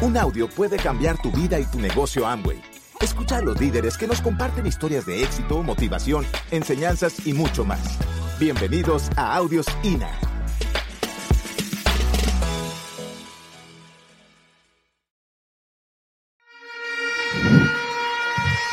Un 0.00 0.16
audio 0.16 0.48
puede 0.48 0.76
cambiar 0.76 1.20
tu 1.20 1.32
vida 1.32 1.58
y 1.58 1.64
tu 1.64 1.80
negocio 1.80 2.24
Amway. 2.24 2.62
Escucha 3.00 3.38
a 3.38 3.42
los 3.42 3.60
líderes 3.60 3.98
que 3.98 4.06
nos 4.06 4.20
comparten 4.20 4.64
historias 4.64 5.04
de 5.06 5.24
éxito, 5.24 5.60
motivación, 5.64 6.24
enseñanzas 6.52 7.26
y 7.26 7.32
mucho 7.32 7.64
más. 7.64 7.98
Bienvenidos 8.38 9.10
a 9.16 9.34
Audios 9.34 9.66
INA. 9.82 10.08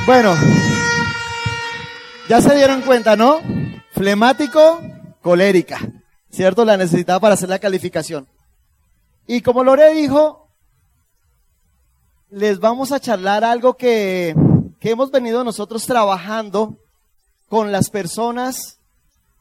Bueno, 0.06 0.36
ya 2.30 2.40
se 2.40 2.56
dieron 2.56 2.84
cuenta, 2.84 3.16
¿no? 3.16 3.40
Flemático, 3.94 4.80
colérica, 5.24 5.80
¿cierto? 6.30 6.66
La 6.66 6.78
necesitaba 6.78 7.20
para 7.20 7.34
hacer 7.34 7.50
la 7.50 7.58
calificación. 7.58 8.28
Y 9.26 9.42
como 9.42 9.64
Lore 9.64 9.92
dijo, 9.96 10.45
les 12.36 12.60
vamos 12.60 12.92
a 12.92 13.00
charlar 13.00 13.46
algo 13.46 13.76
que, 13.78 14.36
que 14.82 14.90
hemos 14.90 15.10
venido 15.10 15.42
nosotros 15.46 15.86
trabajando 15.86 16.78
con 17.48 17.72
las 17.72 17.90
personas 17.90 18.78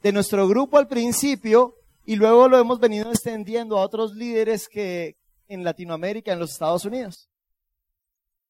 de 0.00 0.12
nuestro 0.12 0.46
grupo 0.46 0.78
al 0.78 0.86
principio 0.86 1.74
y 2.06 2.14
luego 2.14 2.46
lo 2.46 2.56
hemos 2.56 2.78
venido 2.78 3.10
extendiendo 3.10 3.78
a 3.78 3.82
otros 3.82 4.14
líderes 4.14 4.68
que 4.68 5.16
en 5.48 5.64
Latinoamérica, 5.64 6.32
en 6.32 6.38
los 6.38 6.52
Estados 6.52 6.84
Unidos. 6.84 7.28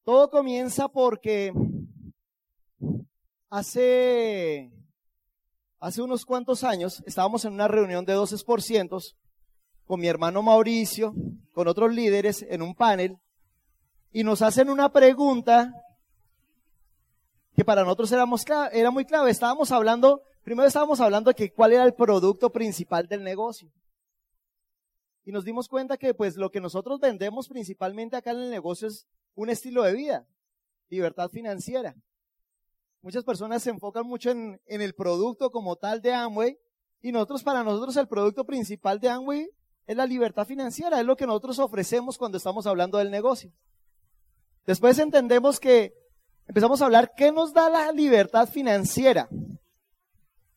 Todo 0.04 0.28
comienza 0.28 0.88
porque 0.88 1.50
hace, 3.48 4.70
hace 5.80 6.02
unos 6.02 6.26
cuantos 6.26 6.64
años 6.64 7.02
estábamos 7.06 7.46
en 7.46 7.54
una 7.54 7.66
reunión 7.66 8.04
de 8.04 8.14
12% 8.14 9.14
con 9.86 10.00
mi 10.00 10.06
hermano 10.06 10.42
Mauricio, 10.42 11.14
con 11.54 11.66
otros 11.66 11.94
líderes 11.94 12.44
en 12.46 12.60
un 12.60 12.74
panel, 12.74 13.18
y 14.14 14.22
nos 14.22 14.42
hacen 14.42 14.70
una 14.70 14.92
pregunta 14.92 15.74
que 17.56 17.64
para 17.64 17.82
nosotros 17.82 18.12
era 18.12 18.90
muy 18.92 19.04
clave. 19.04 19.30
Estábamos 19.30 19.72
hablando, 19.72 20.22
primero 20.44 20.68
estábamos 20.68 21.00
hablando 21.00 21.30
de 21.30 21.34
que 21.34 21.52
cuál 21.52 21.72
era 21.72 21.82
el 21.82 21.94
producto 21.94 22.50
principal 22.50 23.08
del 23.08 23.24
negocio. 23.24 23.72
Y 25.24 25.32
nos 25.32 25.44
dimos 25.44 25.68
cuenta 25.68 25.96
que 25.96 26.14
pues 26.14 26.36
lo 26.36 26.52
que 26.52 26.60
nosotros 26.60 27.00
vendemos 27.00 27.48
principalmente 27.48 28.14
acá 28.14 28.30
en 28.30 28.42
el 28.42 28.50
negocio 28.50 28.86
es 28.86 29.04
un 29.34 29.50
estilo 29.50 29.82
de 29.82 29.94
vida, 29.94 30.26
libertad 30.90 31.28
financiera. 31.28 31.96
Muchas 33.02 33.24
personas 33.24 33.64
se 33.64 33.70
enfocan 33.70 34.06
mucho 34.06 34.30
en, 34.30 34.60
en 34.66 34.80
el 34.80 34.94
producto 34.94 35.50
como 35.50 35.74
tal 35.74 36.00
de 36.00 36.14
Amway 36.14 36.56
y 37.02 37.10
nosotros, 37.10 37.42
para 37.42 37.64
nosotros 37.64 37.96
el 37.96 38.06
producto 38.06 38.44
principal 38.44 39.00
de 39.00 39.08
Amway 39.08 39.50
es 39.88 39.96
la 39.96 40.06
libertad 40.06 40.46
financiera, 40.46 41.00
es 41.00 41.04
lo 41.04 41.16
que 41.16 41.26
nosotros 41.26 41.58
ofrecemos 41.58 42.16
cuando 42.16 42.38
estamos 42.38 42.64
hablando 42.68 42.98
del 42.98 43.10
negocio. 43.10 43.52
Después 44.66 44.98
entendemos 44.98 45.60
que 45.60 45.94
empezamos 46.46 46.80
a 46.80 46.86
hablar 46.86 47.12
qué 47.16 47.32
nos 47.32 47.52
da 47.52 47.68
la 47.68 47.92
libertad 47.92 48.48
financiera. 48.48 49.28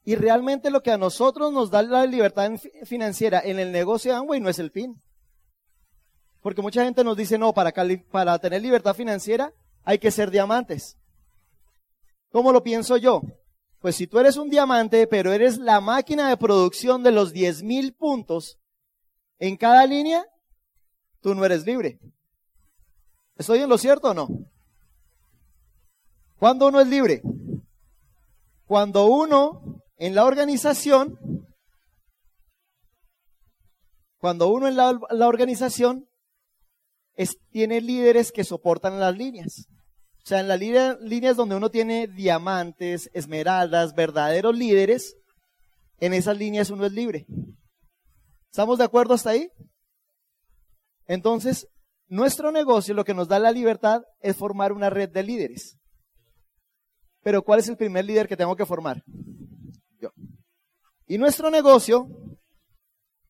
Y 0.03 0.15
realmente 0.15 0.69
lo 0.69 0.81
que 0.81 0.91
a 0.91 0.97
nosotros 0.97 1.51
nos 1.51 1.69
da 1.69 1.81
la 1.81 2.05
libertad 2.05 2.51
financiera 2.85 3.41
en 3.43 3.59
el 3.59 3.71
negocio 3.71 4.11
de 4.11 4.17
Amway 4.17 4.39
no 4.39 4.49
es 4.49 4.59
el 4.59 4.71
fin. 4.71 5.01
Porque 6.41 6.61
mucha 6.61 6.85
gente 6.85 7.03
nos 7.03 7.17
dice, 7.17 7.37
no, 7.37 7.53
para, 7.53 7.73
para 8.09 8.39
tener 8.39 8.61
libertad 8.61 8.95
financiera 8.95 9.53
hay 9.83 9.99
que 9.99 10.11
ser 10.11 10.31
diamantes. 10.31 10.97
¿Cómo 12.31 12.53
lo 12.53 12.63
pienso 12.63 12.95
yo? 12.95 13.21
Pues 13.79 13.95
si 13.95 14.07
tú 14.07 14.19
eres 14.19 14.37
un 14.37 14.49
diamante, 14.49 15.07
pero 15.07 15.33
eres 15.33 15.57
la 15.57 15.81
máquina 15.81 16.29
de 16.29 16.37
producción 16.37 17.03
de 17.03 17.11
los 17.11 17.33
10.000 17.33 17.95
puntos 17.95 18.57
en 19.39 19.57
cada 19.57 19.85
línea, 19.85 20.25
tú 21.21 21.35
no 21.35 21.45
eres 21.45 21.65
libre. 21.65 21.99
¿Estoy 23.37 23.59
en 23.59 23.69
lo 23.69 23.77
cierto 23.77 24.09
o 24.09 24.13
no? 24.13 24.27
¿Cuándo 26.39 26.67
uno 26.67 26.79
es 26.79 26.87
libre? 26.87 27.21
Cuando 28.65 29.05
uno 29.05 29.81
en 29.97 30.15
la 30.15 30.25
organización, 30.25 31.47
cuando 34.17 34.49
uno 34.49 34.67
en 34.67 34.75
la, 34.75 35.27
organización 35.27 36.07
tiene 37.51 37.81
líderes 37.81 38.31
que 38.31 38.43
soportan 38.43 38.99
las 38.99 39.15
líneas. 39.15 39.67
O 40.23 40.27
sea, 40.27 40.41
en 40.41 40.47
las 40.47 40.59
líneas 40.59 41.37
donde 41.37 41.55
uno 41.55 41.71
tiene 41.71 42.07
diamantes, 42.07 43.09
esmeraldas, 43.13 43.95
verdaderos 43.95 44.55
líderes, 44.55 45.15
en 45.99 46.13
esas 46.13 46.37
líneas 46.37 46.69
uno 46.69 46.85
es 46.85 46.91
libre. 46.91 47.25
¿Estamos 48.51 48.77
de 48.77 48.83
acuerdo 48.83 49.13
hasta 49.13 49.31
ahí? 49.31 49.49
Entonces, 51.05 51.67
nuestro 52.07 52.51
negocio 52.51 52.93
lo 52.93 53.03
que 53.03 53.13
nos 53.13 53.27
da 53.27 53.39
la 53.39 53.51
libertad 53.51 54.01
es 54.21 54.35
formar 54.35 54.71
una 54.71 54.89
red 54.89 55.09
de 55.09 55.23
líderes. 55.23 55.77
Pero 57.23 57.41
¿cuál 57.43 57.59
es 57.59 57.67
el 57.67 57.77
primer 57.77 58.05
líder 58.05 58.27
que 58.27 58.37
tengo 58.37 58.55
que 58.55 58.65
formar? 58.65 59.03
Yo. 59.99 60.09
Y 61.07 61.17
nuestro 61.17 61.49
negocio 61.49 62.07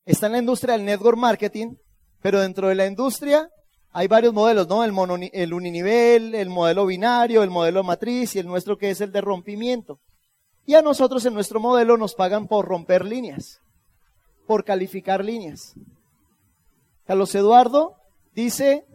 está 0.06 0.28
en 0.28 0.34
la 0.34 0.40
industria 0.40 0.74
del 0.74 0.86
network 0.86 1.18
marketing, 1.18 1.76
pero 2.22 2.40
dentro 2.40 2.68
de 2.68 2.76
la 2.76 2.86
industria 2.86 3.50
hay 3.92 4.08
varios 4.08 4.34
modelos, 4.34 4.68
¿no? 4.68 4.84
El, 4.84 4.94
el 5.34 5.54
uninivel, 5.54 6.36
el 6.36 6.50
modelo 6.50 6.86
binario, 6.86 7.44
el 7.44 7.50
modelo 7.50 7.84
matriz 7.84 8.36
y 8.36 8.40
el 8.40 8.48
nuestro 8.48 8.78
que 8.78 8.92
es 8.92 9.02
el 9.02 9.12
de 9.12 9.22
rompimiento. 9.22 10.00
Y 10.66 10.76
a 10.76 10.82
nosotros 10.82 11.26
en 11.26 11.34
nuestro 11.34 11.60
modelo 11.60 11.98
nos 11.98 12.14
pagan 12.14 12.48
por 12.48 12.66
romper 12.66 13.06
líneas 13.06 13.62
por 14.48 14.64
calificar 14.64 15.24
líneas. 15.24 15.76
Carlos 17.06 17.36
Eduardo 17.36 17.97
dice 18.38 18.86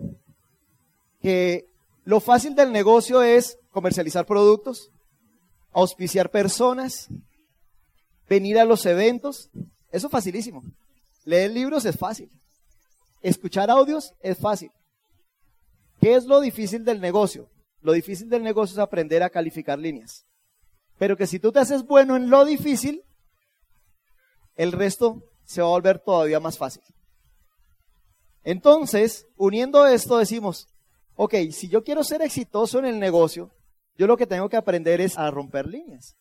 que 1.20 1.66
lo 2.04 2.20
fácil 2.20 2.54
del 2.54 2.70
negocio 2.70 3.22
es 3.22 3.58
comercializar 3.72 4.24
productos, 4.24 4.92
auspiciar 5.72 6.30
personas, 6.30 7.08
venir 8.28 8.60
a 8.60 8.64
los 8.64 8.86
eventos. 8.86 9.50
Eso 9.90 10.06
es 10.06 10.10
facilísimo. 10.12 10.62
Leer 11.24 11.50
libros 11.50 11.84
es 11.84 11.98
fácil. 11.98 12.30
Escuchar 13.20 13.68
audios 13.68 14.14
es 14.20 14.38
fácil. 14.38 14.70
¿Qué 16.00 16.14
es 16.14 16.24
lo 16.24 16.40
difícil 16.40 16.84
del 16.84 17.00
negocio? 17.00 17.48
Lo 17.80 17.92
difícil 17.92 18.28
del 18.28 18.44
negocio 18.44 18.74
es 18.74 18.78
aprender 18.78 19.24
a 19.24 19.30
calificar 19.30 19.76
líneas. 19.76 20.24
Pero 20.98 21.16
que 21.16 21.26
si 21.26 21.40
tú 21.40 21.50
te 21.50 21.58
haces 21.58 21.82
bueno 21.84 22.14
en 22.14 22.30
lo 22.30 22.44
difícil, 22.44 23.02
el 24.54 24.70
resto 24.70 25.24
se 25.44 25.62
va 25.62 25.66
a 25.66 25.70
volver 25.70 25.98
todavía 25.98 26.38
más 26.38 26.58
fácil. 26.58 26.82
Entonces, 28.44 29.26
uniendo 29.36 29.86
esto, 29.86 30.18
decimos, 30.18 30.68
ok, 31.16 31.34
si 31.52 31.68
yo 31.68 31.84
quiero 31.84 32.02
ser 32.04 32.22
exitoso 32.22 32.78
en 32.78 32.86
el 32.86 32.98
negocio, 32.98 33.50
yo 33.96 34.06
lo 34.06 34.16
que 34.16 34.26
tengo 34.26 34.48
que 34.48 34.56
aprender 34.56 35.00
es 35.00 35.18
a 35.18 35.30
romper 35.30 35.66
líneas. 35.66 36.16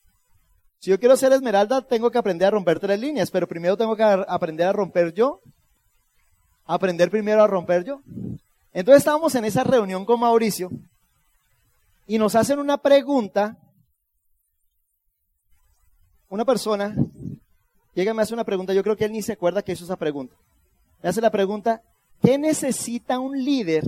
Si 0.80 0.90
yo 0.90 1.00
quiero 1.00 1.16
ser 1.16 1.32
esmeralda, 1.32 1.82
tengo 1.82 2.10
que 2.10 2.18
aprender 2.18 2.48
a 2.48 2.52
romper 2.52 2.80
tres 2.80 3.00
líneas, 3.00 3.30
pero 3.30 3.48
primero 3.48 3.78
tengo 3.78 3.96
que 3.96 4.04
aprender 4.04 4.68
a 4.68 4.74
romper 4.74 5.14
yo. 5.14 5.42
Aprender 6.66 7.10
primero 7.10 7.44
a 7.44 7.48
romper 7.48 7.84
yo. 7.84 8.02
Entonces 8.74 9.02
estábamos 9.02 9.36
en 9.36 9.46
esa 9.46 9.64
reunión 9.64 10.06
con 10.06 10.20
Mauricio 10.20 10.72
y 12.08 12.18
nos 12.18 12.36
hacen 12.36 12.60
una 12.60 12.78
pregunta. 12.78 13.58
Una 16.30 16.46
persona 16.46 16.96
llega 17.94 18.12
y 18.12 18.16
me 18.16 18.24
hace 18.24 18.34
una 18.34 18.44
pregunta, 18.44 18.74
yo 18.74 18.84
creo 18.84 18.96
que 18.96 19.06
él 19.06 19.12
ni 19.12 19.22
se 19.22 19.34
acuerda 19.34 19.62
que 19.62 19.74
hizo 19.74 19.84
esa 19.84 19.98
pregunta. 19.98 20.36
Me 21.04 21.10
hace 21.10 21.22
la 21.22 21.30
pregunta, 21.30 21.84
¿qué 22.22 22.38
necesita 22.38 23.20
un 23.20 23.44
líder 23.44 23.84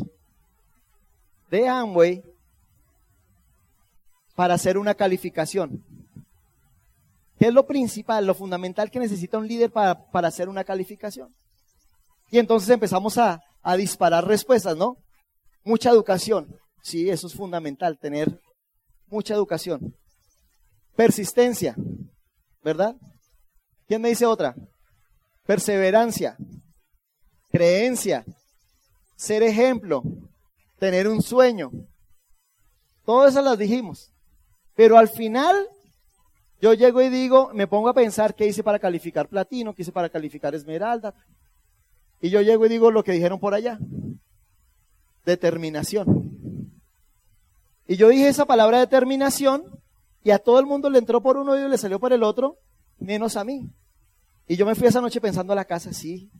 de 1.49 1.67
Amway 1.67 2.23
para 4.35 4.55
hacer 4.55 4.77
una 4.77 4.93
calificación? 4.93 5.83
¿Qué 7.39 7.47
es 7.47 7.53
lo 7.53 7.65
principal, 7.65 8.25
lo 8.25 8.33
fundamental 8.33 8.89
que 8.89 8.99
necesita 8.99 9.37
un 9.37 9.47
líder 9.47 9.71
para, 9.71 10.09
para 10.11 10.27
hacer 10.27 10.49
una 10.49 10.63
calificación? 10.63 11.33
Y 12.31 12.39
entonces 12.39 12.69
empezamos 12.69 13.17
a, 13.17 13.41
a 13.61 13.75
disparar 13.75 14.27
respuestas, 14.27 14.75
¿no? 14.77 14.97
Mucha 15.63 15.89
educación. 15.89 16.47
Sí, 16.81 17.09
eso 17.09 17.27
es 17.27 17.33
fundamental, 17.33 17.97
tener 17.99 18.39
mucha 19.07 19.33
educación. 19.33 19.95
Persistencia, 20.95 21.75
¿verdad? 22.63 22.95
¿Quién 23.87 24.01
me 24.01 24.09
dice 24.09 24.25
otra? 24.25 24.55
Perseverancia, 25.45 26.37
creencia, 27.53 28.25
ser 29.15 29.43
ejemplo, 29.43 30.03
tener 30.79 31.07
un 31.07 31.21
sueño. 31.21 31.71
Todas 33.05 33.31
esas 33.31 33.43
las 33.45 33.59
dijimos. 33.59 34.11
Pero 34.75 34.97
al 34.97 35.07
final, 35.07 35.67
yo 36.59 36.73
llego 36.73 36.99
y 37.03 37.09
digo, 37.09 37.51
me 37.53 37.67
pongo 37.67 37.89
a 37.89 37.93
pensar 37.93 38.33
qué 38.33 38.47
hice 38.47 38.63
para 38.63 38.79
calificar 38.79 39.29
platino, 39.29 39.75
qué 39.75 39.83
hice 39.83 39.91
para 39.91 40.09
calificar 40.09 40.55
esmeralda. 40.55 41.13
Y 42.21 42.31
yo 42.31 42.41
llego 42.41 42.65
y 42.65 42.69
digo 42.69 42.89
lo 42.89 43.03
que 43.03 43.11
dijeron 43.11 43.39
por 43.39 43.53
allá. 43.53 43.77
Determinación. 45.23 46.71
Y 47.87 47.97
yo 47.97 48.09
dije 48.09 48.29
esa 48.29 48.45
palabra 48.45 48.79
determinación 48.79 49.63
y 50.23 50.31
a 50.31 50.39
todo 50.39 50.59
el 50.59 50.65
mundo 50.65 50.89
le 50.89 50.97
entró 50.97 51.21
por 51.21 51.37
uno 51.37 51.55
y 51.55 51.69
le 51.69 51.77
salió 51.77 51.99
por 51.99 52.13
el 52.13 52.23
otro 52.23 52.57
menos 52.97 53.37
a 53.37 53.43
mí. 53.43 53.69
Y 54.47 54.55
yo 54.55 54.65
me 54.65 54.73
fui 54.73 54.87
esa 54.87 55.01
noche 55.01 55.21
pensando 55.21 55.53
a 55.53 55.55
la 55.55 55.65
casa, 55.65 55.93
sí, 55.93 56.31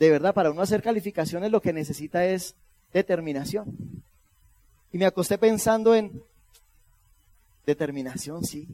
de 0.00 0.08
verdad, 0.08 0.32
para 0.32 0.50
uno 0.50 0.62
hacer 0.62 0.82
calificaciones 0.82 1.52
lo 1.52 1.60
que 1.60 1.74
necesita 1.74 2.24
es 2.24 2.56
determinación. 2.90 4.02
Y 4.92 4.96
me 4.98 5.04
acosté 5.04 5.36
pensando 5.36 5.94
en 5.94 6.24
determinación, 7.66 8.42
sí. 8.42 8.66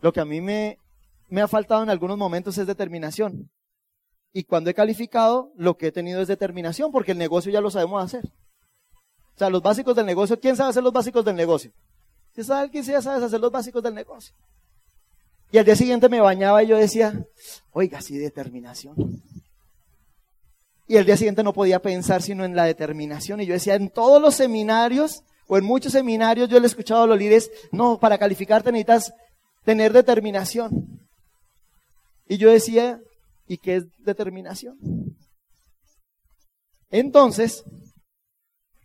Lo 0.00 0.10
que 0.10 0.20
a 0.20 0.24
mí 0.24 0.40
me, 0.40 0.78
ha 1.38 1.46
faltado 1.46 1.82
en 1.82 1.90
algunos 1.90 2.16
momentos 2.16 2.56
es 2.56 2.66
determinación. 2.66 3.50
Y 4.32 4.44
cuando 4.44 4.70
he 4.70 4.74
calificado, 4.74 5.52
lo 5.54 5.76
que 5.76 5.88
he 5.88 5.92
tenido 5.92 6.22
es 6.22 6.28
determinación, 6.28 6.90
porque 6.92 7.12
el 7.12 7.18
negocio 7.18 7.52
ya 7.52 7.60
lo 7.60 7.70
sabemos 7.70 8.02
hacer. 8.02 8.24
O 8.24 9.38
sea, 9.38 9.50
los 9.50 9.60
básicos 9.60 9.94
del 9.94 10.06
negocio, 10.06 10.40
¿quién 10.40 10.56
sabe 10.56 10.70
hacer 10.70 10.82
los 10.82 10.94
básicos 10.94 11.26
del 11.26 11.36
negocio? 11.36 11.72
Si 12.34 12.42
sabe 12.42 12.62
alguien 12.62 12.84
ya 12.84 13.02
sabe 13.02 13.22
hacer 13.22 13.40
los 13.40 13.52
básicos 13.52 13.82
del 13.82 13.94
negocio. 13.94 14.34
Y 15.52 15.58
al 15.58 15.66
día 15.66 15.76
siguiente 15.76 16.08
me 16.08 16.20
bañaba 16.20 16.62
y 16.62 16.68
yo 16.68 16.78
decía, 16.78 17.26
oiga, 17.72 18.00
sí, 18.00 18.16
determinación. 18.16 19.22
Y 20.90 20.96
el 20.96 21.06
día 21.06 21.16
siguiente 21.16 21.44
no 21.44 21.52
podía 21.52 21.80
pensar 21.80 22.20
sino 22.20 22.44
en 22.44 22.56
la 22.56 22.64
determinación. 22.64 23.40
Y 23.40 23.46
yo 23.46 23.52
decía, 23.52 23.76
en 23.76 23.90
todos 23.90 24.20
los 24.20 24.34
seminarios 24.34 25.22
o 25.46 25.56
en 25.56 25.64
muchos 25.64 25.92
seminarios 25.92 26.48
yo 26.48 26.58
le 26.58 26.64
he 26.64 26.66
escuchado 26.66 27.04
a 27.04 27.06
los 27.06 27.16
líderes, 27.16 27.48
no, 27.70 28.00
para 28.00 28.18
calificarte 28.18 28.72
necesitas 28.72 29.12
tener 29.64 29.92
determinación. 29.92 31.08
Y 32.26 32.38
yo 32.38 32.50
decía, 32.50 32.98
¿y 33.46 33.58
qué 33.58 33.76
es 33.76 33.84
determinación? 33.98 34.78
Entonces, 36.90 37.62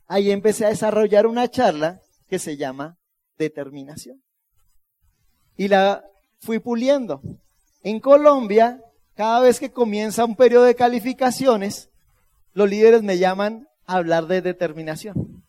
ahí 0.06 0.30
empecé 0.30 0.66
a 0.66 0.70
desarrollar 0.70 1.26
una 1.26 1.50
charla 1.50 2.02
que 2.28 2.38
se 2.38 2.56
llama 2.56 3.00
determinación. 3.40 4.22
Y 5.58 5.70
la 5.70 6.04
fui 6.38 6.60
puliendo. 6.60 7.20
En 7.82 8.00
Colombia, 8.00 8.80
cada 9.16 9.40
vez 9.40 9.60
que 9.60 9.72
comienza 9.72 10.24
un 10.24 10.36
periodo 10.36 10.66
de 10.66 10.76
calificaciones, 10.76 11.90
los 12.56 12.70
líderes 12.70 13.04
me 13.04 13.20
llaman 13.20 13.68
a 13.86 13.98
hablar 13.98 14.26
de 14.26 14.42
determinación. 14.42 15.44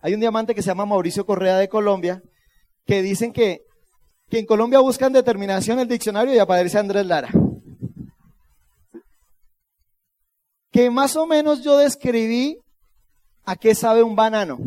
Hay 0.00 0.14
un 0.14 0.20
diamante 0.20 0.54
que 0.54 0.62
se 0.62 0.68
llama 0.68 0.86
Mauricio 0.86 1.26
Correa 1.26 1.58
de 1.58 1.68
Colombia, 1.68 2.22
que 2.86 3.02
dicen 3.02 3.32
que, 3.32 3.60
que 4.30 4.38
en 4.38 4.46
Colombia 4.46 4.80
buscan 4.80 5.12
determinación 5.12 5.78
en 5.78 5.82
el 5.82 5.88
diccionario 5.88 6.34
y 6.34 6.38
aparece 6.38 6.78
Andrés 6.78 7.06
Lara. 7.06 7.28
Que 10.72 10.90
más 10.90 11.14
o 11.16 11.26
menos 11.26 11.62
yo 11.62 11.76
describí 11.76 12.58
a 13.44 13.54
qué 13.56 13.74
sabe 13.74 14.02
un 14.02 14.16
banano. 14.16 14.58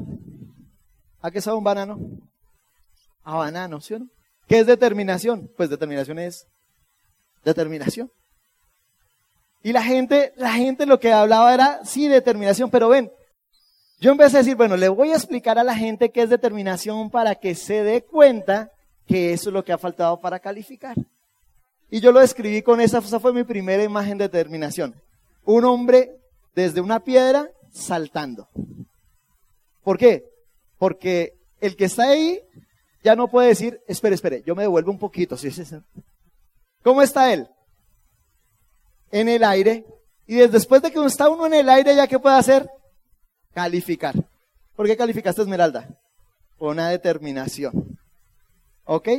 ¿A 1.22 1.32
qué 1.32 1.42
sabe 1.42 1.58
un 1.58 1.64
banano? 1.64 2.00
A 3.24 3.36
banano, 3.36 3.82
¿sí 3.82 3.96
o 3.96 4.00
no? 4.00 4.08
¿Qué 4.48 4.60
es 4.60 4.68
determinación? 4.68 5.50
Pues 5.58 5.72
determinación 5.72 6.20
es 6.20 6.46
determinación. 7.44 8.12
Y 9.64 9.72
la 9.72 9.82
gente, 9.82 10.34
la 10.36 10.52
gente 10.52 10.86
lo 10.86 11.00
que 11.00 11.14
hablaba 11.14 11.54
era, 11.54 11.86
sí, 11.86 12.10
determinación, 12.10 12.70
pero 12.70 12.90
ven, 12.90 13.12
yo 14.02 14.12
empecé 14.12 14.36
a 14.36 14.40
decir, 14.42 14.58
bueno, 14.58 14.76
le 14.76 14.90
voy 14.90 15.12
a 15.12 15.16
explicar 15.16 15.58
a 15.58 15.64
la 15.64 15.76
gente 15.76 16.12
qué 16.12 16.24
es 16.24 16.30
determinación 16.30 17.10
para 17.10 17.36
que 17.36 17.56
se 17.56 17.84
dé 17.84 18.04
cuenta 18.04 18.70
que 19.08 19.32
eso 19.32 19.50
es 19.50 19.54
lo 19.54 19.64
que 19.64 19.72
ha 19.72 19.78
faltado 19.78 20.20
para 20.20 20.40
calificar. 20.40 20.98
Y 21.90 22.02
yo 22.02 22.12
lo 22.12 22.20
describí 22.20 22.62
con 22.62 22.82
esa, 22.82 22.98
esa 22.98 23.22
fue 23.22 23.32
mi 23.32 23.46
primera 23.46 23.82
imagen 23.82 24.18
de 24.18 24.28
determinación. 24.28 24.96
Un 25.46 25.64
hombre 25.64 26.12
desde 26.54 26.82
una 26.82 27.00
piedra 27.00 27.50
saltando. 27.72 28.50
¿Por 29.84 29.98
qué? 29.98 30.26
Porque 30.78 31.36
el 31.62 31.78
que 31.78 31.86
está 31.86 32.04
ahí 32.04 32.42
ya 33.04 33.16
no 33.16 33.30
puede 33.30 33.50
decir, 33.50 33.80
espere, 33.88 34.16
espere, 34.16 34.44
yo 34.46 34.56
me 34.56 34.64
devuelvo 34.64 34.92
un 34.92 35.00
poquito. 35.00 35.38
¿sí? 35.38 35.50
¿Cómo 36.84 37.02
está 37.02 37.32
él? 37.32 37.48
En 39.14 39.30
el 39.30 39.44
aire. 39.44 39.86
Y 40.28 40.36
después 40.36 40.82
de 40.82 40.92
que 40.92 41.06
está 41.06 41.30
uno 41.30 41.46
en 41.46 41.54
el 41.54 41.70
aire, 41.70 41.96
¿ya 41.96 42.08
qué 42.08 42.18
puede 42.20 42.36
hacer? 42.36 42.68
Calificar. 43.54 44.16
¿Por 44.76 44.88
qué 44.88 44.98
calificaste 44.98 45.44
Esmeralda? 45.44 45.88
Una 46.58 46.90
determinación. 46.90 47.98
¿Ok? 48.86 49.10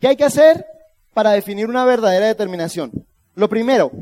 ¿Qué 0.00 0.08
hay 0.08 0.16
que 0.16 0.24
hacer 0.24 0.66
para 1.14 1.30
definir 1.30 1.68
una 1.68 1.84
verdadera 1.84 2.26
determinación? 2.26 3.06
Lo 3.36 3.48
primero, 3.48 3.92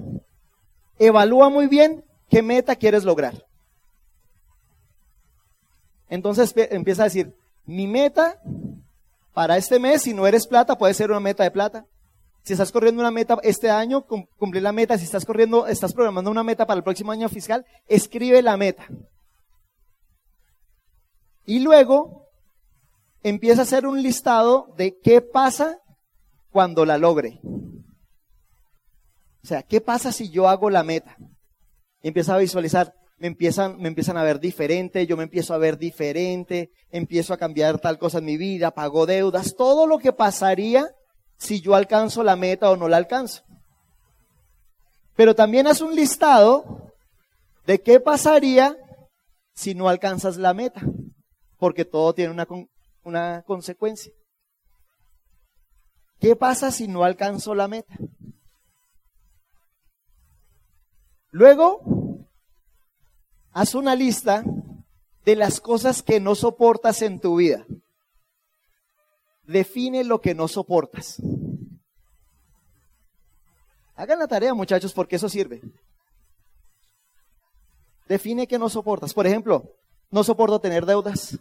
evalúa 0.98 1.50
muy 1.50 1.66
bien 1.66 2.04
qué 2.30 2.42
meta 2.42 2.76
quieres 2.76 3.04
lograr. 3.04 3.44
Entonces 6.08 6.54
empieza 6.56 7.02
a 7.02 7.04
decir, 7.04 7.34
mi 7.66 7.86
meta 7.86 8.40
para 9.34 9.56
este 9.56 9.78
mes, 9.78 10.02
si 10.02 10.14
no 10.14 10.26
eres 10.26 10.46
plata, 10.46 10.78
puede 10.78 10.94
ser 10.94 11.10
una 11.10 11.20
meta 11.20 11.44
de 11.44 11.50
plata. 11.50 11.84
Si 12.48 12.54
estás 12.54 12.72
corriendo 12.72 13.02
una 13.02 13.10
meta 13.10 13.38
este 13.42 13.68
año, 13.68 14.06
cumplir 14.06 14.62
la 14.62 14.72
meta. 14.72 14.96
Si 14.96 15.04
estás 15.04 15.26
corriendo, 15.26 15.66
estás 15.66 15.92
programando 15.92 16.30
una 16.30 16.42
meta 16.42 16.66
para 16.66 16.78
el 16.78 16.82
próximo 16.82 17.12
año 17.12 17.28
fiscal, 17.28 17.66
escribe 17.86 18.40
la 18.40 18.56
meta. 18.56 18.88
Y 21.44 21.58
luego 21.58 22.26
empieza 23.22 23.60
a 23.60 23.64
hacer 23.64 23.86
un 23.86 24.02
listado 24.02 24.72
de 24.78 24.98
qué 24.98 25.20
pasa 25.20 25.82
cuando 26.50 26.86
la 26.86 26.96
logre. 26.96 27.38
O 27.44 29.46
sea, 29.46 29.62
¿qué 29.62 29.82
pasa 29.82 30.10
si 30.10 30.30
yo 30.30 30.48
hago 30.48 30.70
la 30.70 30.84
meta? 30.84 31.18
Y 32.00 32.08
empieza 32.08 32.34
a 32.34 32.38
visualizar, 32.38 32.94
me 33.18 33.26
empiezan, 33.26 33.76
me 33.76 33.88
empiezan 33.88 34.16
a 34.16 34.22
ver 34.22 34.40
diferente, 34.40 35.06
yo 35.06 35.18
me 35.18 35.24
empiezo 35.24 35.52
a 35.52 35.58
ver 35.58 35.76
diferente, 35.76 36.70
empiezo 36.90 37.34
a 37.34 37.36
cambiar 37.36 37.78
tal 37.78 37.98
cosa 37.98 38.20
en 38.20 38.24
mi 38.24 38.38
vida, 38.38 38.70
pago 38.70 39.04
deudas, 39.04 39.54
todo 39.54 39.86
lo 39.86 39.98
que 39.98 40.14
pasaría 40.14 40.94
si 41.38 41.60
yo 41.60 41.74
alcanzo 41.74 42.22
la 42.22 42.36
meta 42.36 42.70
o 42.70 42.76
no 42.76 42.88
la 42.88 42.96
alcanzo. 42.96 43.42
Pero 45.16 45.34
también 45.34 45.66
haz 45.66 45.80
un 45.80 45.94
listado 45.94 46.92
de 47.66 47.80
qué 47.80 48.00
pasaría 48.00 48.76
si 49.54 49.74
no 49.74 49.88
alcanzas 49.88 50.36
la 50.36 50.54
meta, 50.54 50.80
porque 51.58 51.84
todo 51.84 52.12
tiene 52.14 52.32
una, 52.32 52.46
una 53.02 53.42
consecuencia. 53.42 54.12
¿Qué 56.20 56.36
pasa 56.36 56.70
si 56.70 56.88
no 56.88 57.04
alcanzo 57.04 57.54
la 57.54 57.68
meta? 57.68 57.94
Luego, 61.30 62.26
haz 63.52 63.74
una 63.74 63.94
lista 63.94 64.44
de 65.24 65.36
las 65.36 65.60
cosas 65.60 66.02
que 66.02 66.20
no 66.20 66.34
soportas 66.34 67.02
en 67.02 67.20
tu 67.20 67.36
vida. 67.36 67.66
Define 69.48 70.04
lo 70.04 70.20
que 70.20 70.34
no 70.34 70.46
soportas. 70.46 71.22
Hagan 73.94 74.18
la 74.18 74.28
tarea, 74.28 74.52
muchachos, 74.52 74.92
porque 74.92 75.16
eso 75.16 75.30
sirve. 75.30 75.62
Define 78.06 78.46
que 78.46 78.58
no 78.58 78.68
soportas. 78.68 79.14
Por 79.14 79.26
ejemplo, 79.26 79.74
no 80.10 80.22
soporto 80.22 80.60
tener 80.60 80.84
deudas. 80.84 81.38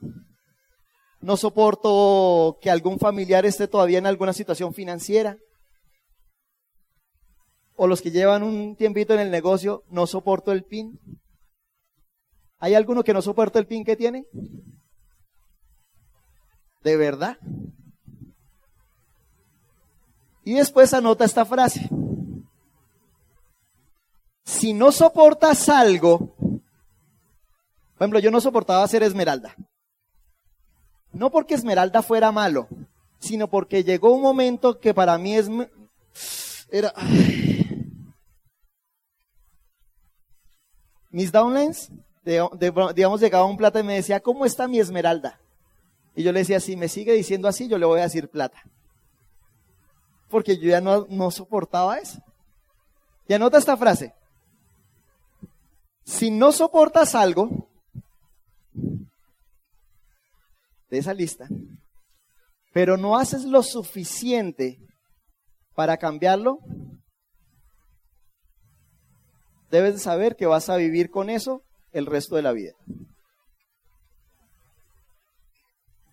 No 1.20 1.36
soporto 1.36 2.58
que 2.62 2.72
algún 2.72 2.98
familiar 2.98 3.46
esté 3.46 3.68
todavía 3.68 3.98
en 3.98 4.06
alguna 4.06 4.32
situación 4.32 4.74
financiera. 4.74 5.38
O 7.76 7.88
los 7.88 8.02
que 8.02 8.12
llevan 8.12 8.42
un 8.42 8.78
tiempito 8.78 9.16
en 9.16 9.20
el 9.20 9.32
negocio, 9.32 9.84
no 9.90 10.08
soporto 10.08 10.54
el 10.54 10.64
PIN. 10.64 10.98
¿Hay 12.60 12.74
alguno 12.74 13.04
que 13.04 13.14
no 13.14 13.22
soporta 13.22 13.60
el 13.60 13.68
pin 13.68 13.84
que 13.84 13.98
tiene? 13.98 14.26
¿De 16.84 16.96
verdad? 16.96 17.38
Y 20.48 20.54
después 20.54 20.94
anota 20.94 21.26
esta 21.26 21.44
frase. 21.44 21.90
Si 24.46 24.72
no 24.72 24.94
soportas 24.94 25.68
algo, 25.68 26.38
por 26.38 26.62
ejemplo, 28.00 28.20
yo 28.20 28.32
no 28.32 28.40
soportaba 28.40 28.88
ser 28.88 29.04
esmeralda. 29.04 29.54
No 31.12 31.32
porque 31.32 31.56
esmeralda 31.56 32.02
fuera 32.02 32.32
malo, 32.32 32.70
sino 33.20 33.50
porque 33.50 33.84
llegó 33.84 34.14
un 34.14 34.22
momento 34.22 34.80
que 34.80 34.94
para 34.94 35.18
mí 35.18 35.36
es 35.36 35.50
era 36.72 36.94
mis 41.10 41.30
downlines 41.30 41.92
digamos, 42.24 43.20
llegaba 43.20 43.44
un 43.44 43.58
plata 43.58 43.82
y 43.82 43.84
me 43.84 43.96
decía, 43.96 44.22
¿cómo 44.22 44.46
está 44.46 44.70
mi 44.70 44.80
esmeralda? 44.80 45.42
Y 46.16 46.24
yo 46.24 46.32
le 46.32 46.40
decía, 46.40 46.62
si 46.62 46.78
me 46.78 46.88
sigue 46.88 47.12
diciendo 47.12 47.50
así, 47.50 47.68
yo 47.68 47.78
le 47.78 47.86
voy 47.86 48.00
a 48.00 48.04
decir 48.04 48.30
plata. 48.30 48.64
Porque 50.30 50.58
yo 50.58 50.70
ya 50.70 50.82
no, 50.82 51.32
soportaba 51.32 51.98
eso. 51.98 52.20
Y 53.28 53.34
anota 53.34 53.58
esta 53.58 53.78
frase. 53.78 54.14
Si 56.04 56.32
no 56.32 56.52
soportas 56.52 57.16
algo 57.16 57.70
de 60.90 60.98
esa 60.98 61.14
lista, 61.14 61.48
pero 62.74 62.96
no 62.96 63.18
haces 63.18 63.44
lo 63.44 63.64
suficiente 63.64 64.80
para 65.76 65.98
cambiarlo, 65.98 66.60
debes 69.70 69.96
de 69.96 70.00
saber 70.00 70.36
que 70.36 70.46
vas 70.46 70.70
a 70.70 70.78
vivir 70.78 71.10
con 71.10 71.30
eso 71.30 71.62
el 71.92 72.06
resto 72.06 72.36
de 72.36 72.42
la 72.42 72.54
vida. 72.54 72.74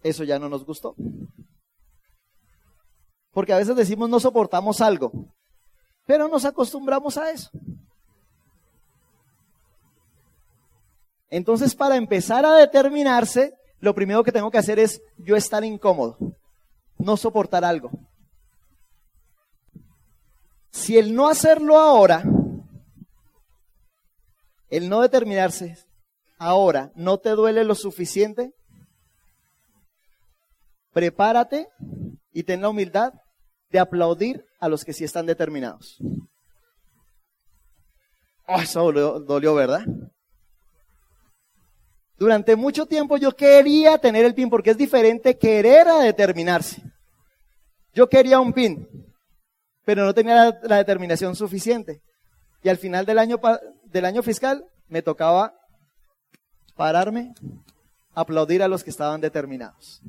Eso 0.02 0.24
ya 0.24 0.38
no 0.38 0.48
nos 0.48 0.64
gustó. 0.64 0.94
Porque 3.34 3.52
a 3.52 3.58
veces 3.58 3.74
decimos 3.74 4.08
no 4.08 4.20
soportamos 4.20 4.80
algo, 4.80 5.12
pero 6.06 6.28
nos 6.28 6.44
acostumbramos 6.44 7.18
a 7.18 7.30
eso. 7.30 7.50
Entonces, 11.28 11.74
para 11.74 11.96
empezar 11.96 12.46
a 12.46 12.54
determinarse, 12.54 13.54
lo 13.80 13.92
primero 13.92 14.22
que 14.22 14.30
tengo 14.30 14.52
que 14.52 14.58
hacer 14.58 14.78
es 14.78 15.02
yo 15.18 15.34
estar 15.34 15.64
incómodo, 15.64 16.16
no 16.96 17.16
soportar 17.16 17.64
algo. 17.64 17.90
Si 20.70 20.96
el 20.96 21.12
no 21.12 21.28
hacerlo 21.28 21.76
ahora, 21.76 22.22
el 24.68 24.88
no 24.88 25.00
determinarse 25.00 25.76
ahora, 26.38 26.92
no 26.94 27.18
te 27.18 27.30
duele 27.30 27.64
lo 27.64 27.74
suficiente, 27.74 28.52
prepárate 30.92 31.68
y 32.32 32.44
ten 32.44 32.62
la 32.62 32.68
humildad 32.68 33.12
de 33.74 33.80
aplaudir 33.80 34.46
a 34.60 34.68
los 34.68 34.84
que 34.84 34.92
sí 34.92 35.02
están 35.02 35.26
determinados. 35.26 35.98
Oh, 38.46 38.60
eso 38.60 38.92
dolió, 38.92 39.52
¿verdad? 39.52 39.84
Durante 42.16 42.54
mucho 42.54 42.86
tiempo 42.86 43.16
yo 43.16 43.32
quería 43.32 43.98
tener 43.98 44.24
el 44.24 44.32
pin 44.32 44.48
porque 44.48 44.70
es 44.70 44.78
diferente 44.78 45.36
querer 45.36 45.88
a 45.88 45.98
determinarse. 45.98 46.84
Yo 47.92 48.08
quería 48.08 48.38
un 48.38 48.52
pin, 48.52 48.88
pero 49.84 50.04
no 50.04 50.14
tenía 50.14 50.56
la, 50.62 50.76
determinación 50.76 51.34
suficiente. 51.34 52.00
Y 52.62 52.68
al 52.68 52.76
final 52.76 53.04
del 53.04 53.18
año, 53.18 53.40
del 53.86 54.04
año 54.04 54.22
fiscal 54.22 54.64
me 54.86 55.02
tocaba 55.02 55.52
pararme, 56.76 57.34
aplaudir 58.14 58.62
a 58.62 58.68
los 58.68 58.84
que 58.84 58.90
estaban 58.90 59.20
determinados. 59.20 60.00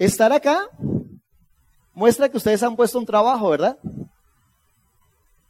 Estar 0.00 0.32
acá 0.32 0.66
muestra 1.92 2.30
que 2.30 2.38
ustedes 2.38 2.62
han 2.62 2.74
puesto 2.74 2.98
un 2.98 3.04
trabajo, 3.04 3.50
¿verdad? 3.50 3.78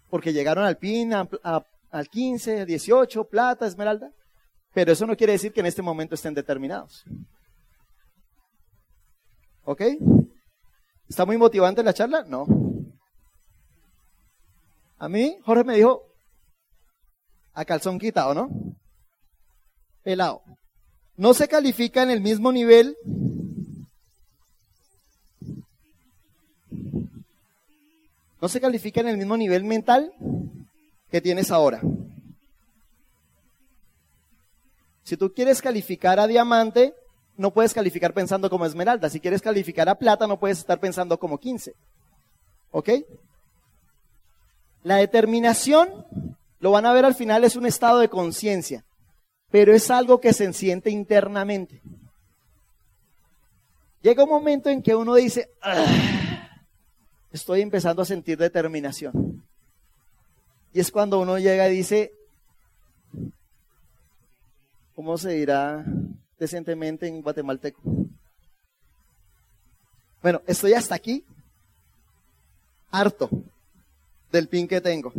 Porque 0.08 0.32
llegaron 0.32 0.64
al 0.64 0.76
PIN, 0.76 1.12
al 1.14 2.08
15, 2.10 2.66
18, 2.66 3.24
plata, 3.28 3.64
esmeralda. 3.64 4.10
Pero 4.74 4.90
eso 4.90 5.06
no 5.06 5.16
quiere 5.16 5.34
decir 5.34 5.52
que 5.52 5.60
en 5.60 5.66
este 5.66 5.82
momento 5.82 6.16
estén 6.16 6.34
determinados. 6.34 7.04
¿Ok? 9.62 9.82
¿Está 11.08 11.24
muy 11.24 11.36
motivante 11.36 11.84
la 11.84 11.94
charla? 11.94 12.24
No. 12.26 12.44
A 14.98 15.08
mí, 15.08 15.38
Jorge 15.44 15.62
me 15.62 15.76
dijo, 15.76 16.02
a 17.52 17.64
calzón 17.64 18.00
quitado, 18.00 18.34
¿no? 18.34 18.48
Pelado. 20.02 20.42
No 21.14 21.34
se 21.34 21.46
califica 21.46 22.02
en 22.02 22.10
el 22.10 22.20
mismo 22.20 22.50
nivel 22.50 22.96
no 28.40 28.48
se 28.48 28.60
califica 28.60 29.00
en 29.00 29.08
el 29.08 29.16
mismo 29.16 29.36
nivel 29.36 29.64
mental 29.64 30.12
que 31.10 31.20
tienes 31.20 31.50
ahora. 31.50 31.80
Si 35.02 35.16
tú 35.16 35.32
quieres 35.34 35.60
calificar 35.60 36.20
a 36.20 36.26
diamante, 36.26 36.94
no 37.36 37.52
puedes 37.52 37.74
calificar 37.74 38.14
pensando 38.14 38.48
como 38.48 38.66
esmeralda. 38.66 39.10
Si 39.10 39.20
quieres 39.20 39.42
calificar 39.42 39.88
a 39.88 39.96
plata, 39.96 40.26
no 40.26 40.38
puedes 40.38 40.58
estar 40.58 40.78
pensando 40.78 41.18
como 41.18 41.38
15. 41.38 41.74
¿Ok? 42.70 42.90
La 44.82 44.96
determinación, 44.96 46.06
lo 46.60 46.70
van 46.70 46.86
a 46.86 46.92
ver 46.92 47.04
al 47.04 47.14
final, 47.14 47.44
es 47.44 47.56
un 47.56 47.66
estado 47.66 47.98
de 47.98 48.08
conciencia, 48.08 48.84
pero 49.50 49.74
es 49.74 49.90
algo 49.90 50.20
que 50.20 50.32
se 50.32 50.50
siente 50.52 50.90
internamente. 50.90 51.82
Llega 54.02 54.24
un 54.24 54.30
momento 54.30 54.70
en 54.70 54.82
que 54.82 54.94
uno 54.94 55.14
dice, 55.14 55.50
estoy 57.32 57.60
empezando 57.60 58.02
a 58.02 58.06
sentir 58.06 58.38
determinación. 58.38 59.44
Y 60.72 60.80
es 60.80 60.90
cuando 60.90 61.20
uno 61.20 61.38
llega 61.38 61.68
y 61.68 61.76
dice, 61.76 62.12
¿cómo 64.94 65.18
se 65.18 65.30
dirá 65.30 65.84
decentemente 66.38 67.06
en 67.06 67.22
guatemalteco? 67.22 67.80
Bueno, 70.22 70.42
estoy 70.46 70.74
hasta 70.74 70.94
aquí, 70.94 71.24
harto 72.90 73.30
del 74.30 74.48
pin 74.48 74.68
que 74.68 74.80
tengo. 74.80 75.12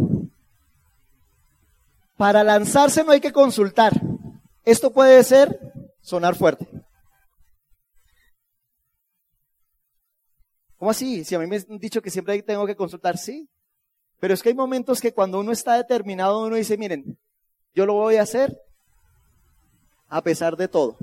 Para 2.17 2.43
lanzarse 2.43 3.03
no 3.03 3.11
hay 3.11 3.19
que 3.19 3.31
consultar. 3.31 3.93
Esto 4.63 4.91
puede 4.91 5.23
ser 5.23 5.59
sonar 6.01 6.35
fuerte. 6.35 6.67
¿Cómo 10.81 10.89
así? 10.89 11.23
Si 11.23 11.35
a 11.35 11.37
mí 11.37 11.45
me 11.45 11.57
han 11.57 11.77
dicho 11.77 12.01
que 12.01 12.09
siempre 12.09 12.41
tengo 12.41 12.65
que 12.65 12.75
consultar, 12.75 13.15
sí. 13.15 13.47
Pero 14.19 14.33
es 14.33 14.41
que 14.41 14.49
hay 14.49 14.55
momentos 14.55 14.99
que 14.99 15.13
cuando 15.13 15.39
uno 15.39 15.51
está 15.51 15.75
determinado, 15.75 16.43
uno 16.43 16.55
dice, 16.55 16.75
miren, 16.75 17.19
yo 17.75 17.85
lo 17.85 17.93
voy 17.93 18.15
a 18.15 18.23
hacer 18.23 18.59
a 20.09 20.23
pesar 20.23 20.57
de 20.57 20.67
todo. 20.67 20.97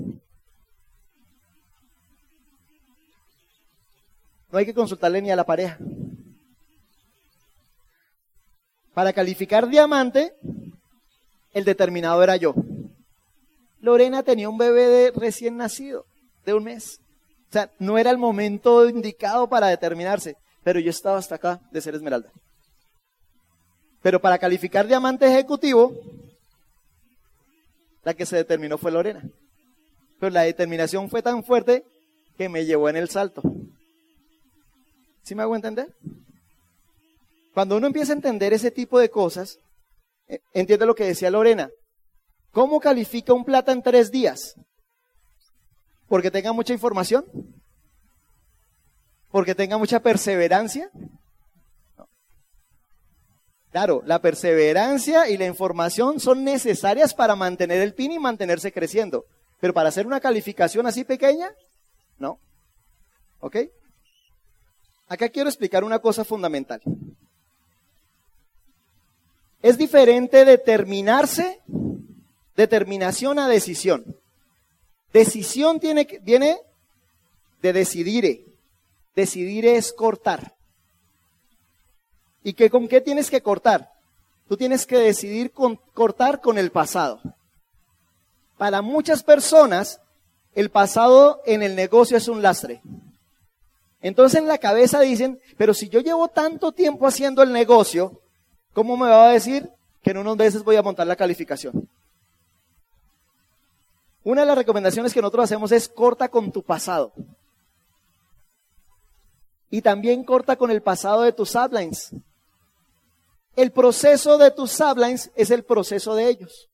No 4.51 4.57
hay 4.57 4.65
que 4.65 4.73
consultarle 4.73 5.21
ni 5.21 5.31
a 5.31 5.37
la 5.37 5.45
pareja. 5.45 5.77
Para 8.93 9.13
calificar 9.13 9.69
diamante, 9.69 10.35
el 11.53 11.63
determinado 11.63 12.21
era 12.21 12.35
yo. 12.35 12.53
Lorena 13.79 14.23
tenía 14.23 14.49
un 14.49 14.57
bebé 14.57 14.87
de 14.89 15.11
recién 15.11 15.55
nacido, 15.55 16.05
de 16.43 16.53
un 16.53 16.65
mes. 16.65 16.99
O 17.49 17.51
sea, 17.51 17.71
no 17.79 17.97
era 17.97 18.11
el 18.11 18.17
momento 18.17 18.87
indicado 18.87 19.49
para 19.49 19.67
determinarse, 19.67 20.37
pero 20.63 20.79
yo 20.79 20.91
estaba 20.91 21.17
hasta 21.17 21.35
acá 21.35 21.59
de 21.71 21.81
ser 21.81 21.95
esmeralda. 21.95 22.31
Pero 24.01 24.21
para 24.21 24.37
calificar 24.37 24.87
diamante 24.87 25.25
ejecutivo, 25.25 25.93
la 28.03 28.13
que 28.13 28.25
se 28.25 28.35
determinó 28.35 28.77
fue 28.77 28.91
Lorena. 28.91 29.23
Pero 30.19 30.31
la 30.31 30.43
determinación 30.43 31.09
fue 31.09 31.21
tan 31.23 31.43
fuerte 31.43 31.83
que 32.37 32.49
me 32.49 32.65
llevó 32.65 32.87
en 32.87 32.97
el 32.97 33.09
salto. 33.09 33.41
¿Sí 35.23 35.33
me 35.33 35.41
hago 35.41 35.55
entender? 35.55 35.95
Cuando 37.53 37.77
uno 37.77 37.87
empieza 37.87 38.13
a 38.13 38.15
entender 38.15 38.53
ese 38.53 38.71
tipo 38.71 38.99
de 38.99 39.09
cosas, 39.09 39.57
eh, 40.27 40.39
entiende 40.53 40.85
lo 40.85 40.95
que 40.95 41.05
decía 41.05 41.31
Lorena. 41.31 41.69
¿Cómo 42.51 42.79
califica 42.79 43.33
un 43.33 43.43
plata 43.43 43.71
en 43.71 43.81
tres 43.81 44.11
días? 44.11 44.55
Porque 46.09 46.31
tenga 46.31 46.51
mucha 46.51 46.73
información, 46.73 47.23
porque 49.31 49.55
tenga 49.55 49.77
mucha 49.77 50.01
perseverancia. 50.01 50.89
Claro, 53.71 54.01
la 54.05 54.19
perseverancia 54.19 55.29
y 55.29 55.37
la 55.37 55.45
información 55.45 56.19
son 56.19 56.43
necesarias 56.43 57.13
para 57.13 57.35
mantener 57.35 57.81
el 57.81 57.93
PIN 57.93 58.13
y 58.13 58.19
mantenerse 58.19 58.71
creciendo. 58.71 59.25
Pero 59.59 59.73
para 59.73 59.89
hacer 59.89 60.07
una 60.07 60.19
calificación 60.19 60.87
así 60.87 61.03
pequeña, 61.03 61.51
no. 62.17 62.39
¿Ok? 63.39 63.57
Acá 65.07 65.29
quiero 65.29 65.49
explicar 65.49 65.83
una 65.83 65.99
cosa 65.99 66.23
fundamental. 66.25 66.81
Es 69.61 69.77
diferente 69.77 70.45
determinarse, 70.45 71.59
determinación 72.55 73.37
a 73.37 73.47
decisión. 73.47 74.18
Decisión 75.13 75.79
tiene, 75.79 76.07
viene 76.21 76.59
de 77.61 77.73
decidir. 77.73 78.45
Decidir 79.15 79.65
es 79.65 79.91
cortar. 79.93 80.55
¿Y 82.43 82.53
que, 82.53 82.69
con 82.69 82.87
qué 82.87 83.01
tienes 83.01 83.29
que 83.29 83.41
cortar? 83.41 83.91
Tú 84.47 84.57
tienes 84.57 84.85
que 84.85 84.97
decidir 84.97 85.51
con, 85.51 85.75
cortar 85.93 86.41
con 86.41 86.57
el 86.57 86.71
pasado. 86.71 87.19
Para 88.57 88.81
muchas 88.81 89.23
personas, 89.23 90.01
el 90.55 90.69
pasado 90.69 91.41
en 91.45 91.63
el 91.63 91.75
negocio 91.75 92.17
es 92.17 92.27
un 92.27 92.41
lastre. 92.41 92.81
Entonces 94.01 94.39
en 94.39 94.47
la 94.47 94.57
cabeza 94.57 95.01
dicen, 95.01 95.39
pero 95.57 95.73
si 95.73 95.89
yo 95.89 95.99
llevo 95.99 96.29
tanto 96.29 96.71
tiempo 96.71 97.05
haciendo 97.05 97.43
el 97.43 97.51
negocio, 97.51 98.21
¿cómo 98.73 98.95
me 98.95 99.09
va 99.09 99.29
a 99.29 99.33
decir 99.33 99.69
que 100.01 100.11
en 100.11 100.17
unos 100.17 100.37
meses 100.37 100.63
voy 100.63 100.77
a 100.77 100.81
montar 100.81 101.05
la 101.05 101.15
calificación? 101.15 101.89
Una 104.23 104.41
de 104.41 104.47
las 104.47 104.57
recomendaciones 104.57 105.13
que 105.13 105.21
nosotros 105.21 105.45
hacemos 105.45 105.71
es 105.71 105.87
corta 105.87 106.29
con 106.29 106.51
tu 106.51 106.63
pasado. 106.63 107.13
Y 109.69 109.81
también 109.81 110.23
corta 110.23 110.55
con 110.55 110.71
el 110.71 110.81
pasado 110.81 111.21
de 111.21 111.31
tus 111.31 111.55
uplines. 111.55 112.11
El 113.55 113.71
proceso 113.71 114.37
de 114.37 114.51
tus 114.51 114.79
uplines 114.79 115.31
es 115.35 115.51
el 115.51 115.63
proceso 115.63 116.15
de 116.15 116.27
ellos. 116.27 116.69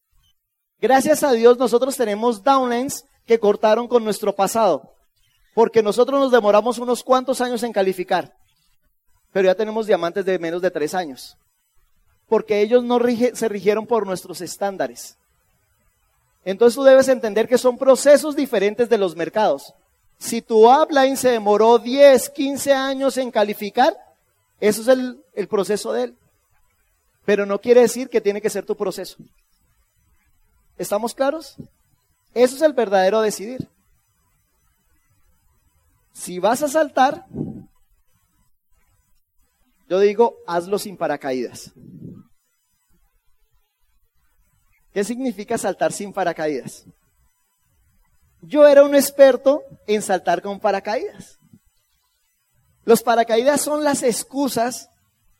Gracias 0.80 1.24
a 1.24 1.32
Dios 1.32 1.58
nosotros 1.58 1.96
tenemos 1.96 2.44
downlines 2.44 3.06
que 3.26 3.40
cortaron 3.40 3.88
con 3.88 4.04
nuestro 4.04 4.36
pasado. 4.36 4.94
Porque 5.54 5.82
nosotros 5.82 6.20
nos 6.20 6.32
demoramos 6.32 6.80
unos 6.80 7.04
cuantos 7.04 7.42
años 7.42 7.64
en 7.64 7.74
calificar. 7.74 8.36
Pero 9.32 9.48
ya 9.48 9.56
tenemos 9.56 9.88
diamantes 9.88 10.26
de 10.26 10.40
menos 10.40 10.62
de 10.62 10.72
tres 10.72 10.94
años. 10.94 11.38
Porque 12.28 12.62
ellos 12.62 12.84
no 12.84 13.00
se 13.34 13.50
rigieron 13.50 13.86
por 13.86 14.06
nuestros 14.06 14.42
estándares. 14.42 15.18
Entonces 16.46 16.76
tú 16.76 16.84
debes 16.84 17.08
entender 17.08 17.48
que 17.48 17.58
son 17.58 17.78
procesos 17.78 18.36
diferentes 18.36 18.88
de 18.88 19.00
los 19.00 19.16
mercados. 19.16 19.74
Si 20.20 20.42
tu 20.42 20.72
upline 20.72 21.18
se 21.18 21.30
demoró 21.30 21.80
10, 21.80 22.30
15 22.30 22.74
años 22.74 23.18
en 23.18 23.32
calificar, 23.32 23.98
eso 24.60 24.84
es 24.84 24.88
el, 24.88 25.22
el 25.34 25.48
proceso 25.48 25.92
de 25.92 26.04
él. 26.04 26.18
Pero 27.26 27.48
no 27.48 27.60
quiere 27.60 27.82
decir 27.82 28.10
que 28.10 28.22
tiene 28.22 28.42
que 28.42 28.52
ser 28.52 28.66
tu 28.66 28.78
proceso. 28.78 29.18
¿Estamos 30.78 31.16
claros? 31.16 31.56
Eso 32.36 32.56
es 32.56 32.62
el 32.62 32.74
verdadero 32.74 33.22
decidir. 33.22 33.68
Si 36.14 36.38
vas 36.38 36.62
a 36.62 36.68
saltar, 36.68 37.26
yo 39.90 40.00
digo, 40.00 40.38
hazlo 40.46 40.78
sin 40.78 40.96
paracaídas. 40.96 41.72
¿Qué 44.96 45.04
significa 45.04 45.58
saltar 45.58 45.92
sin 45.92 46.14
paracaídas? 46.14 46.86
Yo 48.42 48.66
era 48.66 48.82
un 48.82 48.96
experto 48.96 49.62
en 49.88 50.02
saltar 50.02 50.42
con 50.42 50.58
paracaídas. 50.58 51.38
Los 52.86 53.04
paracaídas 53.04 53.60
son 53.60 53.84
las 53.84 54.04
excusas 54.04 54.90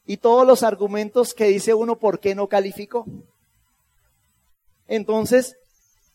y 0.06 0.18
todos 0.18 0.46
los 0.46 0.62
argumentos 0.62 1.34
que 1.34 1.46
dice 1.46 1.74
uno 1.74 1.98
por 1.98 2.20
qué 2.20 2.36
no 2.36 2.50
calificó. 2.50 3.06
Entonces, 4.90 5.56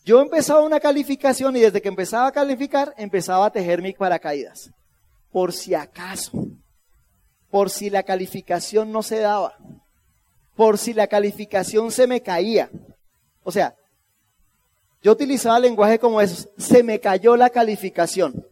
yo 0.05 0.21
empezaba 0.21 0.61
una 0.61 0.79
calificación 0.79 1.55
y 1.55 1.61
desde 1.61 1.81
que 1.81 1.89
empezaba 1.89 2.27
a 2.27 2.31
calificar, 2.31 2.93
empezaba 2.95 3.47
a 3.47 3.51
tejer 3.51 3.81
mi 3.81 3.93
paracaídas. 3.93 4.69
Por 5.31 5.51
si 5.51 5.73
acaso, 5.73 6.31
por 7.49 7.71
si 7.71 7.89
la 7.89 8.03
calificación 8.03 8.91
no 8.91 9.01
se 9.01 9.17
daba, 9.17 9.57
por 10.55 10.77
si 10.77 10.93
la 10.93 11.07
calificación 11.07 11.91
se 11.91 12.05
me 12.05 12.21
caía. 12.21 12.69
O 13.43 13.51
sea, 13.51 13.75
yo 15.01 15.11
utilizaba 15.11 15.59
lenguaje 15.59 15.99
como 15.99 16.21
eso, 16.21 16.49
se 16.57 16.83
me 16.83 16.99
cayó 16.99 17.35
la 17.35 17.49
calificación. 17.49 18.45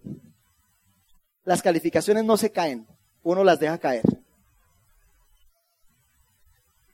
Las 1.43 1.61
calificaciones 1.61 2.25
no 2.25 2.37
se 2.37 2.51
caen, 2.51 2.87
uno 3.23 3.43
las 3.43 3.59
deja 3.59 3.77
caer. 3.77 4.03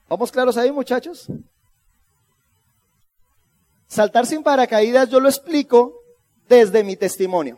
¿Vamos 0.08 0.32
claros 0.32 0.58
ahí, 0.58 0.72
muchachos? 0.72 1.28
Saltar 3.88 4.26
sin 4.26 4.44
paracaídas 4.44 5.10
yo 5.10 5.20
lo 5.20 5.30
explico 5.30 5.94
desde 6.48 6.84
mi 6.84 6.96
testimonio. 6.96 7.58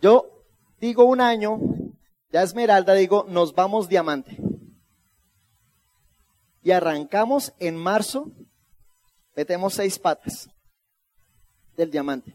Yo 0.00 0.44
digo 0.80 1.04
un 1.04 1.20
año, 1.20 1.58
ya 2.30 2.42
Esmeralda 2.42 2.94
digo, 2.94 3.26
nos 3.28 3.54
vamos 3.54 3.88
diamante. 3.88 4.38
Y 6.68 6.70
arrancamos 6.70 7.54
en 7.60 7.76
marzo, 7.76 8.30
metemos 9.34 9.72
seis 9.72 9.98
patas 9.98 10.50
del 11.78 11.90
diamante. 11.90 12.34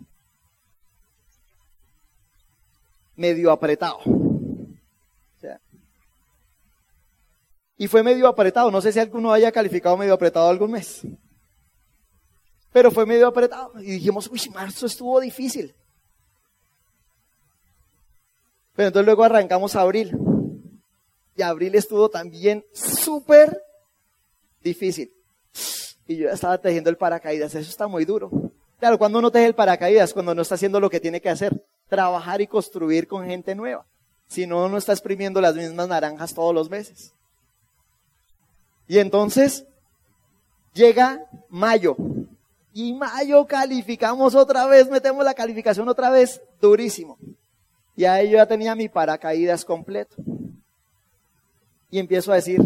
Medio 3.15 3.51
apretado. 3.51 3.99
y 7.77 7.87
fue 7.87 8.01
medio 8.01 8.27
apretado. 8.27 8.71
No 8.71 8.81
sé 8.81 8.91
si 8.91 8.99
alguno 8.99 9.31
haya 9.31 9.51
calificado 9.51 9.97
medio 9.97 10.15
apretado 10.15 10.49
algún 10.49 10.71
mes. 10.71 11.01
Pero 12.71 12.89
fue 12.89 13.05
medio 13.05 13.27
apretado. 13.27 13.79
Y 13.81 13.91
dijimos, 13.91 14.27
uy, 14.31 14.41
marzo 14.51 14.87
estuvo 14.87 15.19
difícil. 15.19 15.75
Pero 18.75 18.87
entonces 18.87 19.05
luego 19.05 19.25
arrancamos 19.25 19.75
a 19.75 19.81
abril. 19.81 20.17
Y 21.35 21.43
abril 21.43 21.75
estuvo 21.75 22.09
también 22.09 22.65
súper 22.73 23.61
difícil. 24.63 25.13
Y 26.07 26.17
yo 26.17 26.27
ya 26.27 26.33
estaba 26.33 26.57
tejiendo 26.57 26.89
el 26.89 26.97
paracaídas. 26.97 27.53
Eso 27.55 27.69
está 27.69 27.87
muy 27.87 28.05
duro. 28.05 28.31
Claro, 28.79 28.97
cuando 28.97 29.19
uno 29.19 29.31
teje 29.31 29.45
el 29.45 29.55
paracaídas, 29.55 30.13
cuando 30.13 30.35
no 30.35 30.41
está 30.41 30.55
haciendo 30.55 30.79
lo 30.79 30.89
que 30.89 30.99
tiene 30.99 31.21
que 31.21 31.29
hacer, 31.29 31.63
trabajar 31.87 32.41
y 32.41 32.47
construir 32.47 33.07
con 33.07 33.25
gente 33.25 33.55
nueva. 33.55 33.85
Si 34.27 34.47
no, 34.47 34.67
no 34.67 34.77
está 34.77 34.93
exprimiendo 34.93 35.39
las 35.39 35.55
mismas 35.55 35.87
naranjas 35.87 36.33
todos 36.33 36.53
los 36.53 36.69
meses. 36.69 37.13
Y 38.87 38.99
entonces 38.99 39.65
llega 40.73 41.25
mayo. 41.49 41.95
Y 42.73 42.93
mayo 42.93 43.45
calificamos 43.45 44.33
otra 44.33 44.65
vez, 44.65 44.89
metemos 44.89 45.23
la 45.23 45.33
calificación 45.33 45.87
otra 45.87 46.09
vez, 46.09 46.41
durísimo. 46.59 47.17
Y 47.95 48.05
ahí 48.05 48.31
yo 48.31 48.37
ya 48.37 48.47
tenía 48.47 48.75
mi 48.75 48.89
paracaídas 48.89 49.63
completo. 49.63 50.15
Y 51.91 51.99
empiezo 51.99 52.31
a 52.31 52.35
decir, 52.35 52.59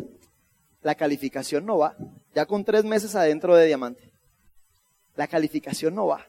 la 0.88 0.96
calificación 0.96 1.66
no 1.66 1.80
va. 1.80 1.98
Ya 2.34 2.46
con 2.46 2.64
tres 2.64 2.86
meses 2.86 3.14
adentro 3.14 3.58
de 3.58 3.66
diamante. 3.66 4.10
La 5.18 5.28
calificación 5.28 5.94
no 5.96 6.08
va. 6.08 6.26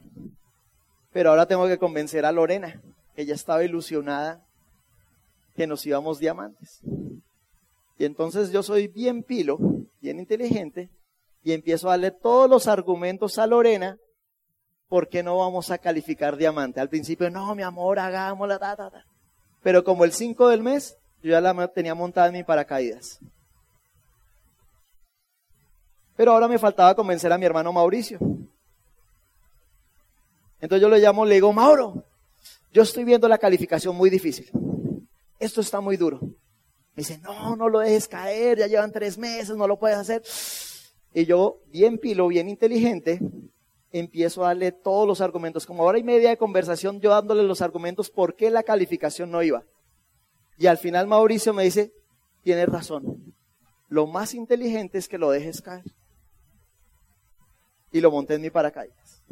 Pero 1.12 1.30
ahora 1.30 1.46
tengo 1.46 1.68
que 1.68 1.78
convencer 1.78 2.24
a 2.24 2.32
Lorena, 2.32 2.82
ya 3.16 3.34
estaba 3.36 3.62
ilusionada 3.62 4.44
que 5.54 5.68
nos 5.68 5.86
íbamos 5.86 6.18
diamantes. 6.18 6.80
Y 7.98 8.04
entonces 8.04 8.50
yo 8.50 8.64
soy 8.64 8.88
bien 8.88 9.22
pilo, 9.22 9.58
bien 10.00 10.18
inteligente, 10.18 10.90
y 11.44 11.52
empiezo 11.52 11.86
a 11.86 11.92
darle 11.92 12.10
todos 12.10 12.50
los 12.50 12.66
argumentos 12.66 13.38
a 13.38 13.46
Lorena, 13.46 13.96
¿por 14.88 15.08
qué 15.08 15.22
no 15.22 15.38
vamos 15.38 15.70
a 15.70 15.78
calificar 15.78 16.36
diamante? 16.36 16.80
Al 16.80 16.88
principio, 16.88 17.30
no, 17.30 17.54
mi 17.54 17.62
amor, 17.62 18.00
hagámosla, 18.00 18.58
ta, 18.58 18.74
ta, 18.74 18.90
ta. 18.90 19.04
Pero 19.62 19.84
como 19.84 20.04
el 20.04 20.10
5 20.10 20.48
del 20.48 20.64
mes, 20.64 20.96
yo 21.22 21.30
ya 21.30 21.40
la 21.40 21.68
tenía 21.68 21.94
montada 21.94 22.26
en 22.26 22.32
mi 22.32 22.42
paracaídas. 22.42 23.20
Pero 26.18 26.32
ahora 26.32 26.48
me 26.48 26.58
faltaba 26.58 26.96
convencer 26.96 27.32
a 27.32 27.38
mi 27.38 27.46
hermano 27.46 27.72
Mauricio. 27.72 28.18
Entonces 30.60 30.82
yo 30.82 30.88
le 30.88 30.98
llamo, 30.98 31.24
le 31.24 31.36
digo, 31.36 31.52
Mauro, 31.52 32.02
yo 32.72 32.82
estoy 32.82 33.04
viendo 33.04 33.28
la 33.28 33.38
calificación 33.38 33.94
muy 33.94 34.10
difícil. 34.10 34.50
Esto 35.38 35.60
está 35.60 35.80
muy 35.80 35.96
duro. 35.96 36.18
Me 36.20 37.02
dice, 37.02 37.18
no, 37.18 37.54
no 37.54 37.68
lo 37.68 37.78
dejes 37.78 38.08
caer, 38.08 38.58
ya 38.58 38.66
llevan 38.66 38.90
tres 38.90 39.16
meses, 39.16 39.56
no 39.56 39.68
lo 39.68 39.78
puedes 39.78 39.96
hacer. 39.96 40.24
Y 41.14 41.24
yo, 41.24 41.60
bien 41.68 41.98
pilo, 41.98 42.26
bien 42.26 42.48
inteligente, 42.48 43.20
empiezo 43.92 44.42
a 44.42 44.48
darle 44.48 44.72
todos 44.72 45.06
los 45.06 45.20
argumentos. 45.20 45.66
Como 45.66 45.84
hora 45.84 46.00
y 46.00 46.02
media 46.02 46.30
de 46.30 46.36
conversación, 46.36 47.00
yo 47.00 47.10
dándole 47.10 47.44
los 47.44 47.62
argumentos 47.62 48.10
por 48.10 48.34
qué 48.34 48.50
la 48.50 48.64
calificación 48.64 49.30
no 49.30 49.40
iba. 49.44 49.62
Y 50.56 50.66
al 50.66 50.78
final 50.78 51.06
Mauricio 51.06 51.54
me 51.54 51.62
dice, 51.62 51.92
tienes 52.42 52.68
razón. 52.68 53.36
Lo 53.88 54.08
más 54.08 54.34
inteligente 54.34 54.98
es 54.98 55.06
que 55.06 55.16
lo 55.16 55.30
dejes 55.30 55.62
caer. 55.62 55.84
Y 57.98 58.00
lo 58.00 58.12
monté 58.12 58.34
en 58.34 58.42
mi 58.42 58.50
paracaídas. 58.50 59.24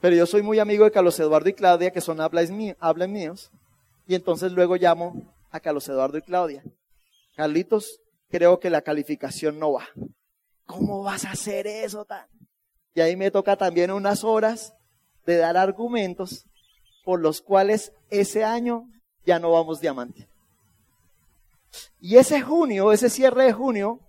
Pero 0.00 0.16
yo 0.16 0.26
soy 0.26 0.42
muy 0.42 0.58
amigo 0.58 0.84
de 0.84 0.90
Carlos 0.90 1.18
Eduardo 1.20 1.48
y 1.48 1.52
Claudia, 1.52 1.92
que 1.92 2.00
son 2.00 2.20
hablas 2.20 2.50
míos. 2.50 3.52
Y 4.08 4.16
entonces 4.16 4.50
luego 4.50 4.74
llamo 4.74 5.32
a 5.52 5.60
Carlos 5.60 5.88
Eduardo 5.88 6.18
y 6.18 6.22
Claudia. 6.22 6.64
Carlitos, 7.36 8.00
creo 8.30 8.58
que 8.58 8.68
la 8.68 8.82
calificación 8.82 9.60
no 9.60 9.74
va. 9.74 9.86
¿Cómo 10.66 11.04
vas 11.04 11.24
a 11.24 11.30
hacer 11.30 11.68
eso 11.68 12.04
tan? 12.04 12.26
Y 12.94 13.00
ahí 13.00 13.14
me 13.14 13.30
toca 13.30 13.54
también 13.56 13.92
unas 13.92 14.24
horas 14.24 14.74
de 15.24 15.36
dar 15.36 15.56
argumentos 15.56 16.46
por 17.04 17.20
los 17.20 17.42
cuales 17.42 17.92
ese 18.10 18.42
año 18.42 18.90
ya 19.24 19.38
no 19.38 19.52
vamos 19.52 19.80
diamante. 19.80 20.28
Y 22.00 22.16
ese 22.16 22.40
junio, 22.40 22.90
ese 22.90 23.08
cierre 23.08 23.44
de 23.44 23.52
junio, 23.52 24.00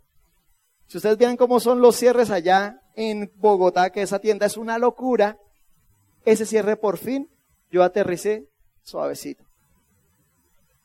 si 0.88 0.98
ustedes 0.98 1.18
vean 1.18 1.38
cómo 1.38 1.60
son 1.60 1.82
los 1.82 1.96
cierres 1.96 2.32
allá 2.32 2.82
en 2.96 3.32
Bogotá, 3.36 3.90
que 3.90 4.02
esa 4.02 4.20
tienda 4.20 4.46
es 4.46 4.58
una 4.58 4.78
locura, 4.78 5.38
ese 6.26 6.46
cierre 6.46 6.78
por 6.78 6.98
fin, 6.98 7.30
yo 7.72 7.84
aterricé 7.84 8.48
suavecito 8.84 9.44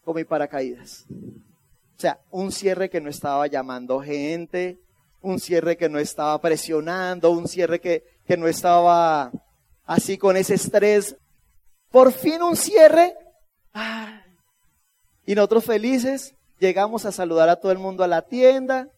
con 0.05 0.17
mi 0.17 0.25
paracaídas. 0.25 1.07
O 1.11 2.01
sea, 2.03 2.19
un 2.31 2.51
cierre 2.51 2.91
que 2.91 3.01
no 3.01 3.09
estaba 3.09 3.47
llamando 3.47 4.01
gente, 4.01 4.81
un 5.21 5.39
cierre 5.39 5.77
que 5.77 5.89
no 5.89 5.99
estaba 5.99 6.41
presionando, 6.41 7.31
un 7.31 7.47
cierre 7.47 7.81
que, 7.81 8.05
que 8.27 8.37
no 8.37 8.49
estaba 8.49 9.31
así 9.87 10.19
con 10.19 10.37
ese 10.37 10.55
estrés. 10.55 11.17
Por 11.91 12.13
fin 12.13 12.43
un 12.43 12.57
cierre. 12.57 13.15
Y 15.25 15.37
nosotros 15.37 15.65
felices 15.65 16.35
llegamos 16.59 17.07
a 17.07 17.13
saludar 17.13 17.49
a 17.49 17.57
todo 17.57 17.71
el 17.71 17.79
mundo 17.79 18.03
a 18.03 18.09
la 18.09 18.23
tienda, 18.23 18.89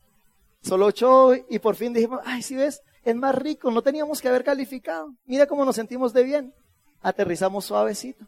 solo 0.65 0.87
ocho, 0.87 1.33
y 1.49 1.59
por 1.59 1.77
fin 1.77 1.93
dijimos, 1.93 2.21
ay, 2.25 2.43
si 2.43 2.57
ves, 2.57 2.83
es 3.05 3.15
más 3.15 3.35
rico, 3.35 3.71
no 3.71 3.83
teníamos 3.83 4.21
que 4.21 4.29
haber 4.29 4.45
calificado. 4.45 5.15
Mira 5.27 5.47
cómo 5.47 5.65
nos 5.65 5.77
sentimos 5.77 6.13
de 6.13 6.25
bien. 6.25 6.55
Aterrizamos 7.03 7.67
suavecito. 7.67 8.27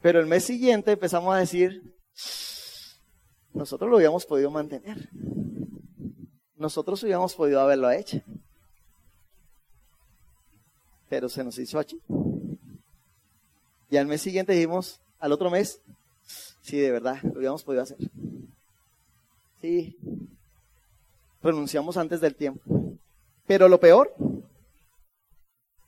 Pero 0.00 0.20
el 0.20 0.26
mes 0.26 0.44
siguiente 0.44 0.92
empezamos 0.92 1.34
a 1.34 1.38
decir, 1.38 1.82
nosotros 3.52 3.90
lo 3.90 3.96
habíamos 3.96 4.24
podido 4.24 4.50
mantener. 4.50 5.08
Nosotros 6.54 7.02
hubiéramos 7.02 7.34
podido 7.34 7.60
haberlo 7.60 7.90
hecho. 7.90 8.22
Pero 11.08 11.28
se 11.28 11.42
nos 11.42 11.58
hizo 11.58 11.80
aquí. 11.80 12.00
Y 13.90 13.96
al 13.96 14.06
mes 14.06 14.22
siguiente 14.22 14.52
dijimos, 14.52 15.00
al 15.18 15.32
otro 15.32 15.50
mes, 15.50 15.80
sí, 16.60 16.78
de 16.78 16.92
verdad, 16.92 17.20
lo 17.22 17.38
habíamos 17.38 17.64
podido 17.64 17.82
hacer. 17.82 17.98
Sí, 19.60 19.96
pronunciamos 21.40 21.96
antes 21.96 22.20
del 22.20 22.34
tiempo. 22.34 22.62
Pero 23.46 23.68
lo 23.68 23.80
peor 23.80 24.14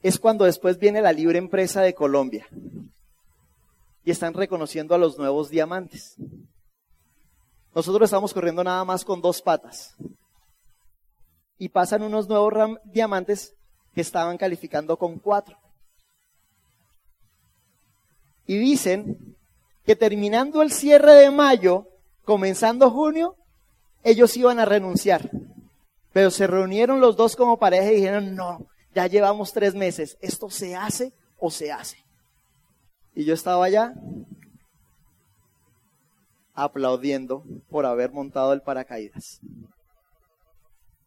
es 0.03 0.19
cuando 0.19 0.45
después 0.45 0.79
viene 0.79 1.03
la 1.03 1.13
libre 1.13 1.39
empresa 1.39 1.83
de 1.83 1.95
Colombia 1.95 2.47
y 4.05 4.11
están 4.11 4.33
reconociendo 4.33 4.95
a 4.95 4.99
los 4.99 5.19
nuevos 5.19 5.51
diamantes. 5.51 6.17
nosotros 7.75 8.07
estamos 8.07 8.33
corriendo 8.33 8.65
nada 8.65 8.85
más 8.85 9.05
con 9.05 9.21
dos 9.21 9.43
patas. 9.43 9.95
Y 11.59 11.69
pasan 11.69 12.03
unos 12.03 12.29
nuevos 12.29 12.79
diamantes 12.85 13.55
que 13.95 14.01
estaban 14.01 14.39
calificando 14.39 14.97
con 14.97 15.19
cuatro. 15.19 15.59
Y 18.47 18.57
dicen 18.57 19.37
que 19.85 19.97
terminando 19.97 20.63
el 20.63 20.71
cierre 20.71 21.13
de 21.15 21.31
mayo, 21.31 21.87
comenzando 22.25 22.91
junio, 22.91 23.37
ellos 24.03 24.37
iban 24.37 24.59
a 24.59 24.65
renunciar. 24.65 25.31
Pero 26.13 26.31
se 26.31 26.47
reunieron 26.47 27.01
los 27.01 27.17
dos 27.17 27.37
como 27.37 27.59
pareja 27.59 27.93
y 27.93 27.97
dijeron, 27.97 28.35
no, 28.35 28.67
ya 28.95 29.07
llevamos 29.07 29.53
tres 29.53 29.75
meses, 29.75 30.17
¿esto 30.21 30.51
se 30.51 30.75
hace 30.75 31.13
o 31.39 31.51
se 31.51 31.71
hace? 31.71 32.05
Y 33.15 33.25
yo 33.25 33.35
estaba 33.35 33.65
allá 33.65 33.95
aplaudiendo 36.55 37.45
por 37.69 37.87
haber 37.87 38.11
montado 38.11 38.53
el 38.53 38.63
paracaídas. 38.63 39.41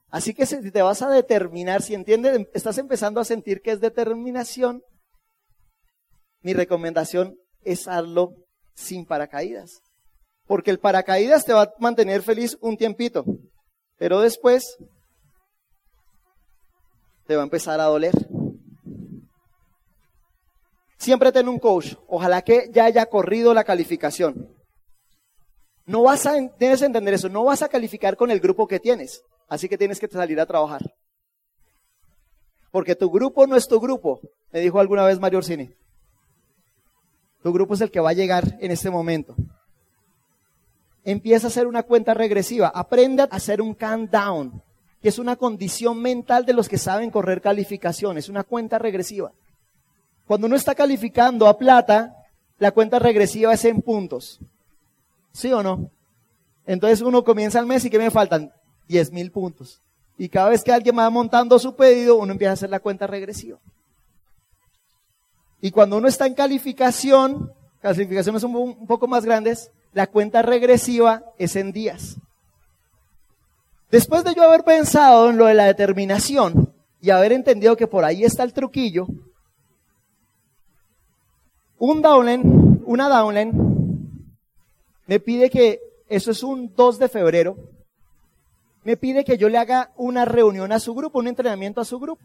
Así 0.09 0.33
que 0.33 0.45
si 0.45 0.71
te 0.71 0.81
vas 0.81 1.01
a 1.01 1.09
determinar, 1.09 1.81
si 1.81 1.93
entiendes, 1.93 2.47
estás 2.53 2.77
empezando 2.77 3.19
a 3.19 3.25
sentir 3.25 3.61
que 3.61 3.71
es 3.71 3.79
determinación, 3.79 4.83
mi 6.41 6.53
recomendación 6.53 7.37
es 7.63 7.87
hacerlo 7.87 8.33
sin 8.73 9.05
paracaídas. 9.05 9.81
Porque 10.51 10.69
el 10.69 10.79
paracaídas 10.79 11.45
te 11.45 11.53
va 11.53 11.61
a 11.61 11.73
mantener 11.79 12.21
feliz 12.21 12.57
un 12.59 12.75
tiempito, 12.75 13.23
pero 13.97 14.19
después 14.19 14.75
te 17.25 17.37
va 17.37 17.43
a 17.43 17.45
empezar 17.45 17.79
a 17.79 17.85
doler. 17.85 18.11
Siempre 20.97 21.31
ten 21.31 21.47
un 21.47 21.57
coach. 21.57 21.95
Ojalá 22.05 22.41
que 22.41 22.69
ya 22.69 22.83
haya 22.83 23.05
corrido 23.05 23.53
la 23.53 23.63
calificación. 23.63 24.53
No 25.85 26.01
vas 26.03 26.25
a, 26.25 26.33
tienes 26.57 26.81
que 26.81 26.85
entender 26.85 27.13
eso, 27.13 27.29
no 27.29 27.45
vas 27.45 27.61
a 27.61 27.69
calificar 27.69 28.17
con 28.17 28.29
el 28.29 28.41
grupo 28.41 28.67
que 28.67 28.81
tienes. 28.81 29.23
Así 29.47 29.69
que 29.69 29.77
tienes 29.77 30.01
que 30.01 30.09
salir 30.09 30.37
a 30.41 30.45
trabajar. 30.45 30.81
Porque 32.71 32.97
tu 32.97 33.09
grupo 33.09 33.47
no 33.47 33.55
es 33.55 33.69
tu 33.69 33.79
grupo, 33.79 34.19
me 34.51 34.59
dijo 34.59 34.81
alguna 34.81 35.05
vez 35.05 35.17
Mario 35.17 35.37
Orsini. 35.39 35.73
Tu 37.41 37.53
grupo 37.53 37.73
es 37.73 37.79
el 37.79 37.89
que 37.89 38.01
va 38.01 38.09
a 38.09 38.19
llegar 38.21 38.57
en 38.59 38.71
este 38.71 38.89
momento. 38.89 39.33
Empieza 41.03 41.47
a 41.47 41.49
hacer 41.49 41.67
una 41.67 41.83
cuenta 41.83 42.13
regresiva. 42.13 42.71
Aprenda 42.73 43.23
a 43.23 43.35
hacer 43.35 43.61
un 43.61 43.73
countdown, 43.73 44.61
que 45.01 45.09
es 45.09 45.19
una 45.19 45.35
condición 45.35 46.01
mental 46.01 46.45
de 46.45 46.53
los 46.53 46.69
que 46.69 46.77
saben 46.77 47.09
correr 47.09 47.41
calificaciones, 47.41 48.29
una 48.29 48.43
cuenta 48.43 48.77
regresiva. 48.77 49.31
Cuando 50.27 50.47
uno 50.47 50.55
está 50.55 50.75
calificando 50.75 51.47
a 51.47 51.57
plata, 51.57 52.15
la 52.59 52.71
cuenta 52.71 52.99
regresiva 52.99 53.53
es 53.53 53.65
en 53.65 53.81
puntos. 53.81 54.39
¿Sí 55.33 55.51
o 55.51 55.63
no? 55.63 55.89
Entonces 56.65 57.01
uno 57.01 57.23
comienza 57.23 57.59
el 57.59 57.65
mes 57.65 57.83
y 57.85 57.89
que 57.89 57.97
me 57.97 58.11
faltan 58.11 58.51
10 58.87 59.11
mil 59.11 59.31
puntos. 59.31 59.81
Y 60.17 60.29
cada 60.29 60.49
vez 60.49 60.63
que 60.63 60.71
alguien 60.71 60.97
va 60.97 61.09
montando 61.09 61.57
su 61.57 61.75
pedido, 61.75 62.17
uno 62.17 62.33
empieza 62.33 62.51
a 62.51 62.53
hacer 62.53 62.69
la 62.69 62.79
cuenta 62.79 63.07
regresiva. 63.07 63.57
Y 65.61 65.71
cuando 65.71 65.97
uno 65.97 66.07
está 66.07 66.27
en 66.27 66.33
calificación, 66.33 67.51
calificaciones 67.81 68.43
un, 68.43 68.55
un 68.55 68.87
poco 68.87 69.07
más 69.07 69.25
grandes, 69.25 69.71
la 69.93 70.07
cuenta 70.07 70.41
regresiva 70.41 71.23
es 71.37 71.55
en 71.55 71.71
días. 71.71 72.17
Después 73.89 74.23
de 74.23 74.33
yo 74.33 74.43
haber 74.43 74.63
pensado 74.63 75.29
en 75.29 75.37
lo 75.37 75.47
de 75.47 75.53
la 75.53 75.65
determinación 75.65 76.73
y 77.01 77.09
haber 77.09 77.33
entendido 77.33 77.75
que 77.75 77.87
por 77.87 78.05
ahí 78.05 78.23
está 78.23 78.43
el 78.43 78.53
truquillo, 78.53 79.07
un 81.77 82.01
downline, 82.01 82.81
una 82.85 83.09
downline, 83.09 83.51
me 85.07 85.19
pide 85.19 85.49
que, 85.49 85.81
eso 86.07 86.31
es 86.31 86.43
un 86.43 86.73
2 86.73 86.99
de 86.99 87.09
febrero, 87.09 87.57
me 88.83 88.97
pide 88.97 89.25
que 89.25 89.37
yo 89.37 89.49
le 89.49 89.57
haga 89.57 89.91
una 89.97 90.25
reunión 90.25 90.71
a 90.71 90.79
su 90.79 90.93
grupo, 90.93 91.19
un 91.19 91.27
entrenamiento 91.27 91.81
a 91.81 91.85
su 91.85 91.99
grupo. 91.99 92.23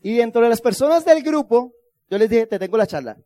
Y 0.00 0.16
dentro 0.16 0.42
de 0.42 0.48
las 0.48 0.60
personas 0.60 1.04
del 1.04 1.22
grupo, 1.22 1.72
yo 2.08 2.18
les 2.18 2.30
dije, 2.30 2.46
te 2.46 2.58
tengo 2.58 2.76
la 2.76 2.86
charla. 2.86 3.16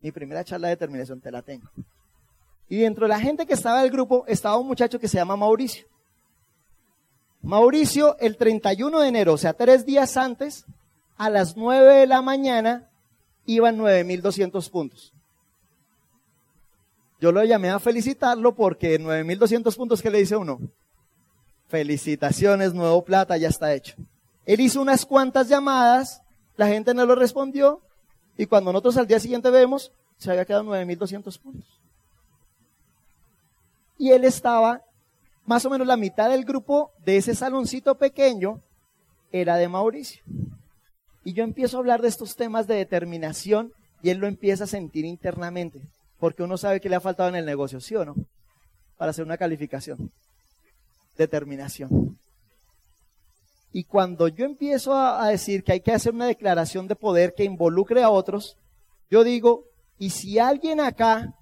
Mi 0.00 0.12
primera 0.12 0.44
charla 0.44 0.68
de 0.68 0.76
determinación, 0.76 1.20
te 1.20 1.30
la 1.30 1.42
tengo. 1.42 1.68
Y 2.70 2.76
dentro 2.76 3.04
de 3.04 3.08
la 3.08 3.20
gente 3.20 3.46
que 3.46 3.54
estaba 3.54 3.82
del 3.82 3.90
grupo, 3.90 4.24
estaba 4.28 4.56
un 4.56 4.68
muchacho 4.68 5.00
que 5.00 5.08
se 5.08 5.16
llama 5.16 5.36
Mauricio. 5.36 5.86
Mauricio, 7.42 8.16
el 8.20 8.36
31 8.36 9.00
de 9.00 9.08
enero, 9.08 9.32
o 9.32 9.38
sea, 9.38 9.54
tres 9.54 9.84
días 9.84 10.16
antes, 10.16 10.64
a 11.16 11.28
las 11.30 11.56
9 11.56 11.96
de 11.96 12.06
la 12.06 12.22
mañana, 12.22 12.88
iban 13.44 13.76
9.200 13.76 14.70
puntos. 14.70 15.12
Yo 17.20 17.32
lo 17.32 17.42
llamé 17.42 17.70
a 17.70 17.80
felicitarlo 17.80 18.54
porque 18.54 19.00
9.200 19.00 19.76
puntos, 19.76 20.00
¿qué 20.00 20.10
le 20.10 20.18
dice 20.18 20.36
uno? 20.36 20.60
Felicitaciones, 21.66 22.72
nuevo 22.72 23.04
plata, 23.04 23.36
ya 23.36 23.48
está 23.48 23.74
hecho. 23.74 23.96
Él 24.46 24.60
hizo 24.60 24.80
unas 24.80 25.04
cuantas 25.04 25.48
llamadas, 25.48 26.22
la 26.56 26.68
gente 26.68 26.94
no 26.94 27.04
lo 27.04 27.16
respondió, 27.16 27.80
y 28.36 28.46
cuando 28.46 28.72
nosotros 28.72 28.96
al 28.96 29.08
día 29.08 29.18
siguiente 29.18 29.50
vemos, 29.50 29.90
se 30.18 30.30
había 30.30 30.44
quedado 30.44 30.62
9.200 30.64 31.36
puntos. 31.40 31.79
Y 34.00 34.12
él 34.12 34.24
estaba, 34.24 34.80
más 35.44 35.66
o 35.66 35.70
menos 35.70 35.86
la 35.86 35.98
mitad 35.98 36.30
del 36.30 36.46
grupo 36.46 36.90
de 37.04 37.18
ese 37.18 37.34
saloncito 37.34 37.98
pequeño, 37.98 38.62
era 39.30 39.56
de 39.56 39.68
Mauricio. 39.68 40.22
Y 41.22 41.34
yo 41.34 41.44
empiezo 41.44 41.76
a 41.76 41.80
hablar 41.80 42.00
de 42.00 42.08
estos 42.08 42.34
temas 42.34 42.66
de 42.66 42.76
determinación 42.76 43.74
y 44.02 44.08
él 44.08 44.16
lo 44.16 44.26
empieza 44.26 44.64
a 44.64 44.66
sentir 44.66 45.04
internamente, 45.04 45.82
porque 46.18 46.42
uno 46.42 46.56
sabe 46.56 46.80
que 46.80 46.88
le 46.88 46.96
ha 46.96 47.00
faltado 47.00 47.28
en 47.28 47.34
el 47.34 47.44
negocio, 47.44 47.78
¿sí 47.78 47.94
o 47.94 48.06
no? 48.06 48.14
Para 48.96 49.10
hacer 49.10 49.22
una 49.22 49.36
calificación 49.36 50.10
determinación. 51.18 52.18
Y 53.70 53.84
cuando 53.84 54.28
yo 54.28 54.46
empiezo 54.46 54.94
a, 54.94 55.28
decir 55.28 55.62
que 55.62 55.72
hay 55.72 55.80
que 55.82 55.92
hacer 55.92 56.14
una 56.14 56.26
declaración 56.26 56.88
de 56.88 56.96
poder 56.96 57.34
que 57.36 57.44
involucre 57.44 58.02
a 58.02 58.08
otros, 58.08 58.56
yo 59.10 59.22
digo, 59.24 59.64
y 59.98 60.08
si 60.10 60.38
alguien 60.38 60.80
acá 60.80 61.34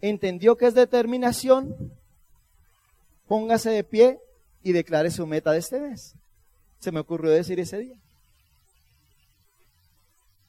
entendió 0.00 0.56
que 0.56 0.66
es 0.66 0.74
determinación, 0.74 1.92
póngase 3.26 3.70
de 3.70 3.84
pie 3.84 4.18
y 4.62 4.72
declare 4.72 5.10
su 5.10 5.26
meta 5.26 5.52
de 5.52 5.58
este 5.58 5.80
mes. 5.80 6.14
Se 6.78 6.92
me 6.92 7.00
ocurrió 7.00 7.30
decir 7.30 7.58
ese 7.60 7.78
día. 7.78 7.96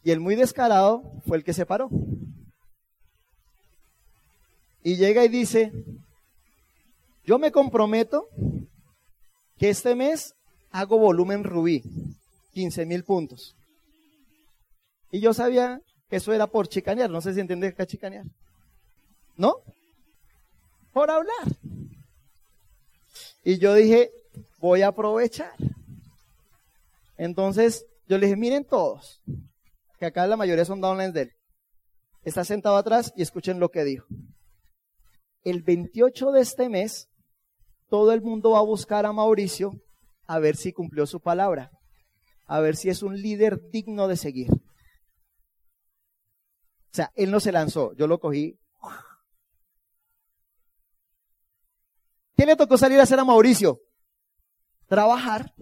Y 0.04 0.12
el 0.12 0.20
muy 0.20 0.36
descarado 0.36 1.04
fue 1.26 1.38
el 1.38 1.44
que 1.44 1.54
se 1.54 1.66
paró. 1.66 1.90
Y 4.84 4.96
llega 4.96 5.26
y 5.26 5.28
dice, 5.28 5.72
yo 7.26 7.40
me 7.40 7.52
comprometo 7.52 8.30
que 9.58 9.70
este 9.70 9.96
mes 9.96 10.34
hago 10.72 10.98
volumen 10.98 11.44
rubí, 11.44 11.84
15 12.54 12.86
mil 12.86 13.04
puntos. 13.04 13.56
Y 15.12 15.20
yo 15.20 15.34
sabía 15.34 15.82
que 16.10 16.18
eso 16.18 16.32
era 16.34 16.48
por 16.48 16.68
chicanear, 16.68 17.10
no 17.10 17.22
sé 17.22 17.34
si 17.34 17.40
entiende 17.40 17.74
que 17.74 17.86
chicanear. 17.86 18.26
¿No? 19.38 19.62
Por 20.92 21.10
hablar. 21.10 21.48
Y 23.44 23.60
yo 23.60 23.74
dije, 23.76 24.12
voy 24.60 24.82
a 24.82 24.90
aprovechar. 24.90 25.54
Entonces, 27.18 27.86
yo 28.08 28.18
le 28.18 28.28
dije, 28.28 28.38
miren 28.38 28.66
todos, 28.66 29.22
que 30.00 30.06
acá 30.06 30.28
la 30.28 30.38
mayoría 30.38 30.66
son 30.66 30.82
downlines 30.82 31.14
de 31.14 31.22
él. 31.22 31.32
Está 32.24 32.44
sentado 32.44 32.78
atrás 32.78 33.14
y 33.16 33.22
escuchen 33.22 33.60
lo 33.60 33.70
que 33.70 33.84
dijo. 33.84 34.06
El 35.44 35.62
28 35.62 36.32
de 36.32 36.42
este 36.42 36.68
mes 36.68 37.08
todo 37.90 38.12
el 38.12 38.22
mundo 38.22 38.52
va 38.52 38.60
a 38.60 38.64
buscar 38.64 39.06
a 39.06 39.14
Mauricio 39.14 39.72
a 40.26 40.40
ver 40.40 40.58
si 40.58 40.74
cumplió 40.74 41.06
su 41.06 41.22
palabra, 41.22 41.72
a 42.46 42.60
ver 42.60 42.76
si 42.76 42.90
es 42.90 43.02
un 43.02 43.22
líder 43.22 43.70
digno 43.70 44.08
de 44.08 44.18
seguir. 44.18 44.52
O 44.52 44.60
sea, 46.92 47.12
él 47.16 47.32
no 47.32 47.40
se 47.40 47.52
lanzó, 47.52 47.94
yo 47.96 48.08
lo 48.08 48.20
cogí. 48.20 48.60
¿Qué 52.38 52.46
le 52.46 52.56
tocó 52.56 52.78
salir 52.78 53.00
a 53.00 53.04
hacer 53.04 53.20
a 53.20 53.26
Mauricio? 53.26 53.82
Trabajar, 54.88 55.54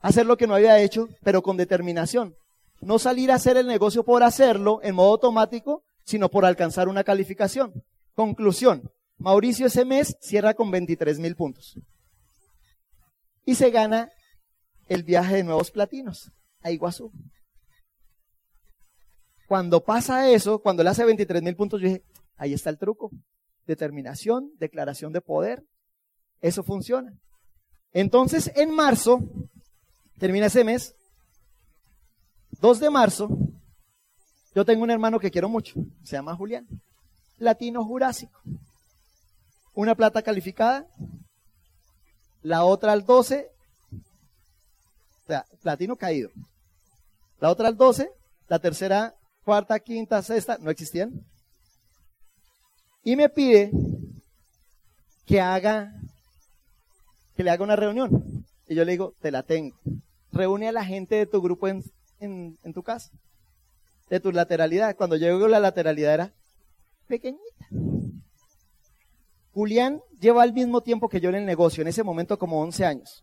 hacer 0.00 0.26
lo 0.26 0.36
que 0.36 0.46
no 0.46 0.54
había 0.54 0.78
hecho, 0.80 1.08
pero 1.22 1.42
con 1.42 1.56
determinación. 1.56 2.36
No 2.82 2.98
salir 2.98 3.32
a 3.32 3.36
hacer 3.36 3.56
el 3.56 3.66
negocio 3.66 4.04
por 4.04 4.22
hacerlo 4.22 4.80
en 4.82 4.94
modo 4.94 5.12
automático, 5.12 5.82
sino 6.04 6.28
por 6.28 6.44
alcanzar 6.44 6.88
una 6.88 7.04
calificación. 7.04 7.72
Conclusión, 8.14 8.90
Mauricio 9.16 9.66
ese 9.66 9.86
mes 9.86 10.14
cierra 10.20 10.52
con 10.52 10.70
23 10.70 11.18
mil 11.18 11.34
puntos. 11.36 11.78
Y 13.46 13.54
se 13.54 13.70
gana 13.70 14.10
el 14.88 15.04
viaje 15.04 15.36
de 15.36 15.44
nuevos 15.44 15.70
platinos 15.70 16.30
a 16.60 16.70
Iguazú. 16.70 17.10
Cuando 19.48 19.82
pasa 19.82 20.28
eso, 20.30 20.58
cuando 20.60 20.82
él 20.82 20.88
hace 20.88 21.04
23 21.04 21.42
mil 21.42 21.56
puntos, 21.56 21.80
yo 21.80 21.88
dije, 21.88 22.02
ahí 22.36 22.52
está 22.52 22.68
el 22.68 22.78
truco. 22.78 23.10
Determinación, 23.66 24.50
declaración 24.58 25.12
de 25.12 25.20
poder. 25.20 25.64
Eso 26.40 26.62
funciona. 26.62 27.12
Entonces, 27.92 28.50
en 28.56 28.74
marzo, 28.74 29.20
termina 30.18 30.46
ese 30.46 30.64
mes, 30.64 30.94
2 32.60 32.80
de 32.80 32.90
marzo, 32.90 33.28
yo 34.54 34.64
tengo 34.64 34.82
un 34.82 34.90
hermano 34.90 35.18
que 35.18 35.30
quiero 35.30 35.48
mucho, 35.48 35.74
se 36.04 36.16
llama 36.16 36.36
Julián, 36.36 36.66
latino 37.38 37.84
jurásico. 37.84 38.38
una 39.74 39.94
plata 39.94 40.20
calificada, 40.20 40.86
la 42.42 42.64
otra 42.64 42.92
al 42.92 43.06
12, 43.06 43.50
o 43.90 45.26
sea, 45.26 45.46
platino 45.62 45.96
caído. 45.96 46.30
La 47.40 47.50
otra 47.50 47.68
al 47.68 47.76
12, 47.76 48.10
la 48.48 48.58
tercera, 48.58 49.14
cuarta, 49.44 49.80
quinta, 49.80 50.20
sexta, 50.22 50.58
no 50.58 50.70
existían. 50.70 51.24
Y 53.04 53.16
me 53.16 53.28
pide 53.28 53.70
que 55.26 55.40
haga, 55.40 55.92
que 57.36 57.42
le 57.42 57.50
haga 57.50 57.64
una 57.64 57.76
reunión. 57.76 58.44
Y 58.68 58.74
yo 58.74 58.84
le 58.84 58.92
digo, 58.92 59.14
te 59.20 59.30
la 59.30 59.42
tengo. 59.42 59.76
Reúne 60.30 60.68
a 60.68 60.72
la 60.72 60.84
gente 60.84 61.16
de 61.16 61.26
tu 61.26 61.42
grupo 61.42 61.68
en, 61.68 62.56
tu 62.72 62.82
casa. 62.82 63.10
De 64.08 64.20
tu 64.20 64.30
lateralidad. 64.30 64.96
Cuando 64.96 65.16
llego 65.16 65.48
la 65.48 65.60
lateralidad 65.60 66.14
era 66.14 66.32
pequeñita. 67.08 67.68
Julián 69.52 70.00
lleva 70.20 70.42
al 70.42 70.52
mismo 70.52 70.80
tiempo 70.80 71.08
que 71.08 71.20
yo 71.20 71.28
en 71.28 71.34
el 71.34 71.44
negocio, 71.44 71.82
en 71.82 71.88
ese 71.88 72.02
momento 72.02 72.38
como 72.38 72.62
11 72.62 72.86
años. 72.86 73.22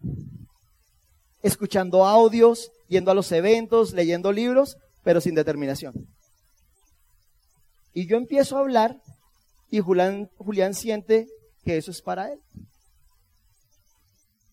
Escuchando 1.41 2.05
audios, 2.05 2.71
yendo 2.87 3.09
a 3.09 3.15
los 3.15 3.31
eventos, 3.31 3.93
leyendo 3.93 4.31
libros, 4.31 4.77
pero 5.03 5.21
sin 5.21 5.33
determinación. 5.33 5.93
Y 7.93 8.05
yo 8.05 8.17
empiezo 8.17 8.57
a 8.57 8.59
hablar 8.59 9.01
y 9.71 9.79
Julián, 9.79 10.29
siente 10.73 11.27
que 11.63 11.77
eso 11.77 11.91
es 11.91 12.01
para 12.01 12.31
él. 12.31 12.39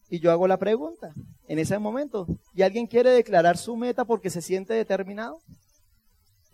Y 0.09 0.21
yo 0.21 0.31
hago 0.31 0.47
la 0.47 0.59
pregunta 0.59 1.13
en 1.49 1.59
ese 1.59 1.79
momento. 1.79 2.27
¿Y 2.55 2.63
alguien 2.63 2.87
quiere 2.87 3.11
declarar 3.11 3.57
su 3.57 3.77
meta 3.77 4.05
porque 4.05 4.31
se 4.31 4.43
siente 4.43 4.75
determinado? 4.75 5.39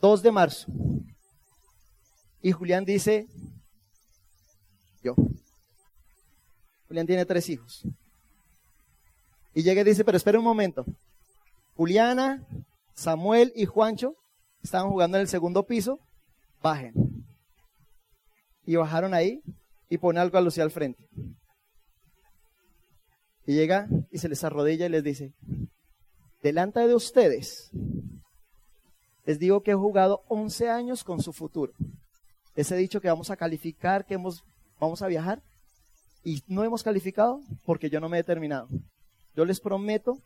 2 0.01 0.23
de 0.23 0.33
marzo. 0.33 0.67
Y 2.41 2.53
Julián 2.53 2.85
dice, 2.85 3.27
yo. 5.03 5.15
Julián 6.89 7.07
tiene 7.07 7.27
tres 7.27 7.49
hijos. 7.49 7.83
Y 9.55 9.63
llega 9.63 9.83
y 9.83 9.85
dice, 9.85 10.05
pero 10.05 10.17
espera 10.17 10.39
un 10.39 10.45
momento. 10.45 10.85
Juliana, 11.75 12.47
Samuel 12.95 13.53
y 13.55 13.67
Juancho 13.67 14.15
estaban 14.63 14.91
jugando 14.91 15.17
en 15.19 15.23
el 15.23 15.29
segundo 15.29 15.65
piso, 15.67 15.99
bajen. 16.63 16.95
Y 18.65 18.77
bajaron 18.77 19.15
ahí 19.15 19.43
y 19.89 19.99
pone 19.99 20.21
algo 20.21 20.39
a 20.39 20.41
Lucía 20.41 20.65
al 20.65 20.71
frente. 20.71 21.09
Y 23.47 23.55
llega 23.55 23.89
y 24.11 24.19
se 24.19 24.29
les 24.29 24.45
arrodilla 24.45 24.87
y 24.87 24.91
les 24.91 25.03
dice, 25.03 25.33
delante 26.43 26.81
de 26.81 26.95
ustedes, 26.95 27.71
les 29.25 29.39
digo 29.39 29.63
que 29.63 29.73
he 29.73 29.75
jugado 29.75 30.23
11 30.29 30.71
años 30.71 31.05
con 31.05 31.23
su 31.23 31.33
futuro. 31.33 31.73
Les 32.55 32.71
he 32.71 32.77
dicho 32.77 33.01
que 33.01 33.09
vamos 33.09 33.31
a 33.31 33.37
calificar, 33.37 34.05
que 34.05 34.15
hemos 34.15 34.45
vamos 34.79 35.01
a 35.01 35.07
viajar 35.07 35.41
y 36.25 36.43
no 36.49 36.65
hemos 36.65 36.83
calificado 36.83 37.41
porque 37.65 37.89
yo 37.89 38.01
no 38.01 38.09
me 38.09 38.19
he 38.19 38.25
terminado. 38.25 38.69
Yo 39.37 39.45
les 39.45 39.61
prometo 39.61 40.19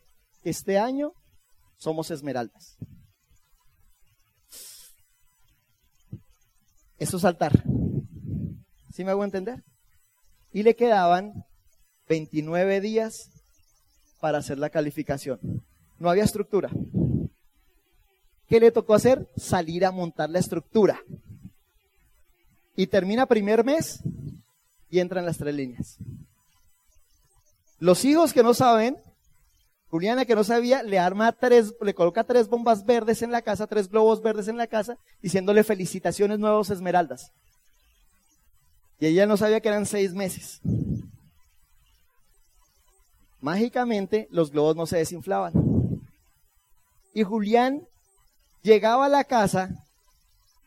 que 0.43 0.49
este 0.49 0.77
año 0.77 1.13
somos 1.77 2.11
esmeraldas. 2.11 2.77
Eso 6.97 7.17
es 7.17 7.21
saltar. 7.21 7.63
¿Sí 8.97 9.03
me 9.03 9.11
hago 9.11 9.23
entender? 9.23 9.63
Y 10.51 10.63
le 10.63 10.75
quedaban 10.75 11.45
29 12.09 12.81
días 12.81 13.29
para 14.19 14.39
hacer 14.39 14.57
la 14.57 14.71
calificación. 14.71 15.39
No 15.99 16.09
había 16.09 16.23
estructura. 16.23 16.71
¿Qué 18.49 18.59
le 18.59 18.71
tocó 18.71 18.95
hacer? 18.95 19.29
Salir 19.37 19.85
a 19.85 19.91
montar 19.91 20.31
la 20.31 20.39
estructura. 20.39 20.99
Y 22.75 22.87
termina 22.87 23.27
primer 23.27 23.63
mes 23.63 23.99
y 24.89 24.97
entran 24.97 25.27
las 25.27 25.37
tres 25.37 25.53
líneas. 25.53 25.97
Los 27.77 28.03
hijos 28.03 28.33
que 28.33 28.41
no 28.41 28.55
saben, 28.55 28.97
Juliana 29.91 30.25
que 30.25 30.33
no 30.33 30.43
sabía, 30.43 30.81
le 30.81 30.97
arma 30.97 31.33
tres, 31.33 31.71
le 31.81 31.93
coloca 31.93 32.23
tres 32.23 32.47
bombas 32.47 32.83
verdes 32.83 33.21
en 33.21 33.31
la 33.31 33.43
casa, 33.43 33.67
tres 33.67 33.91
globos 33.91 34.23
verdes 34.23 34.47
en 34.47 34.57
la 34.57 34.65
casa, 34.65 34.97
diciéndole 35.21 35.63
felicitaciones 35.63 36.39
nuevos 36.39 36.71
esmeraldas. 36.71 37.31
Y 38.99 39.07
ella 39.07 39.25
no 39.25 39.37
sabía 39.37 39.59
que 39.61 39.69
eran 39.69 39.85
seis 39.85 40.13
meses. 40.13 40.59
Mágicamente 43.39 44.27
los 44.31 44.51
globos 44.51 44.75
no 44.75 44.85
se 44.85 44.97
desinflaban. 44.97 45.53
Y 47.13 47.23
Julián 47.23 47.87
llegaba 48.63 49.05
a 49.05 49.09
la 49.09 49.23
casa 49.23 49.69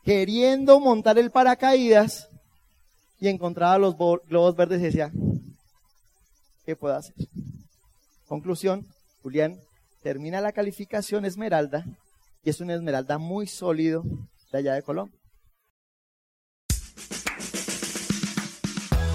queriendo 0.05 0.81
montar 0.81 1.19
el 1.19 1.31
paracaídas 1.31 2.29
y 3.19 3.29
encontraba 3.29 3.79
los 3.79 3.97
globos 3.97 4.57
verdes 4.57 4.81
y 4.81 4.85
decía, 4.85 5.13
¿qué 6.65 6.75
puedo 6.75 6.97
hacer? 6.97 7.15
Conclusión, 8.27 8.87
Julián 9.23 9.61
termina 10.03 10.41
la 10.41 10.53
calificación 10.53 11.25
esmeralda 11.25 11.85
y 12.43 12.51
es 12.51 12.61
una 12.61 12.75
esmeralda 12.75 13.19
muy 13.19 13.47
sólido 13.47 14.03
de 14.51 14.59
allá 14.59 14.75
de 14.75 14.83
Colombia. 14.83 15.21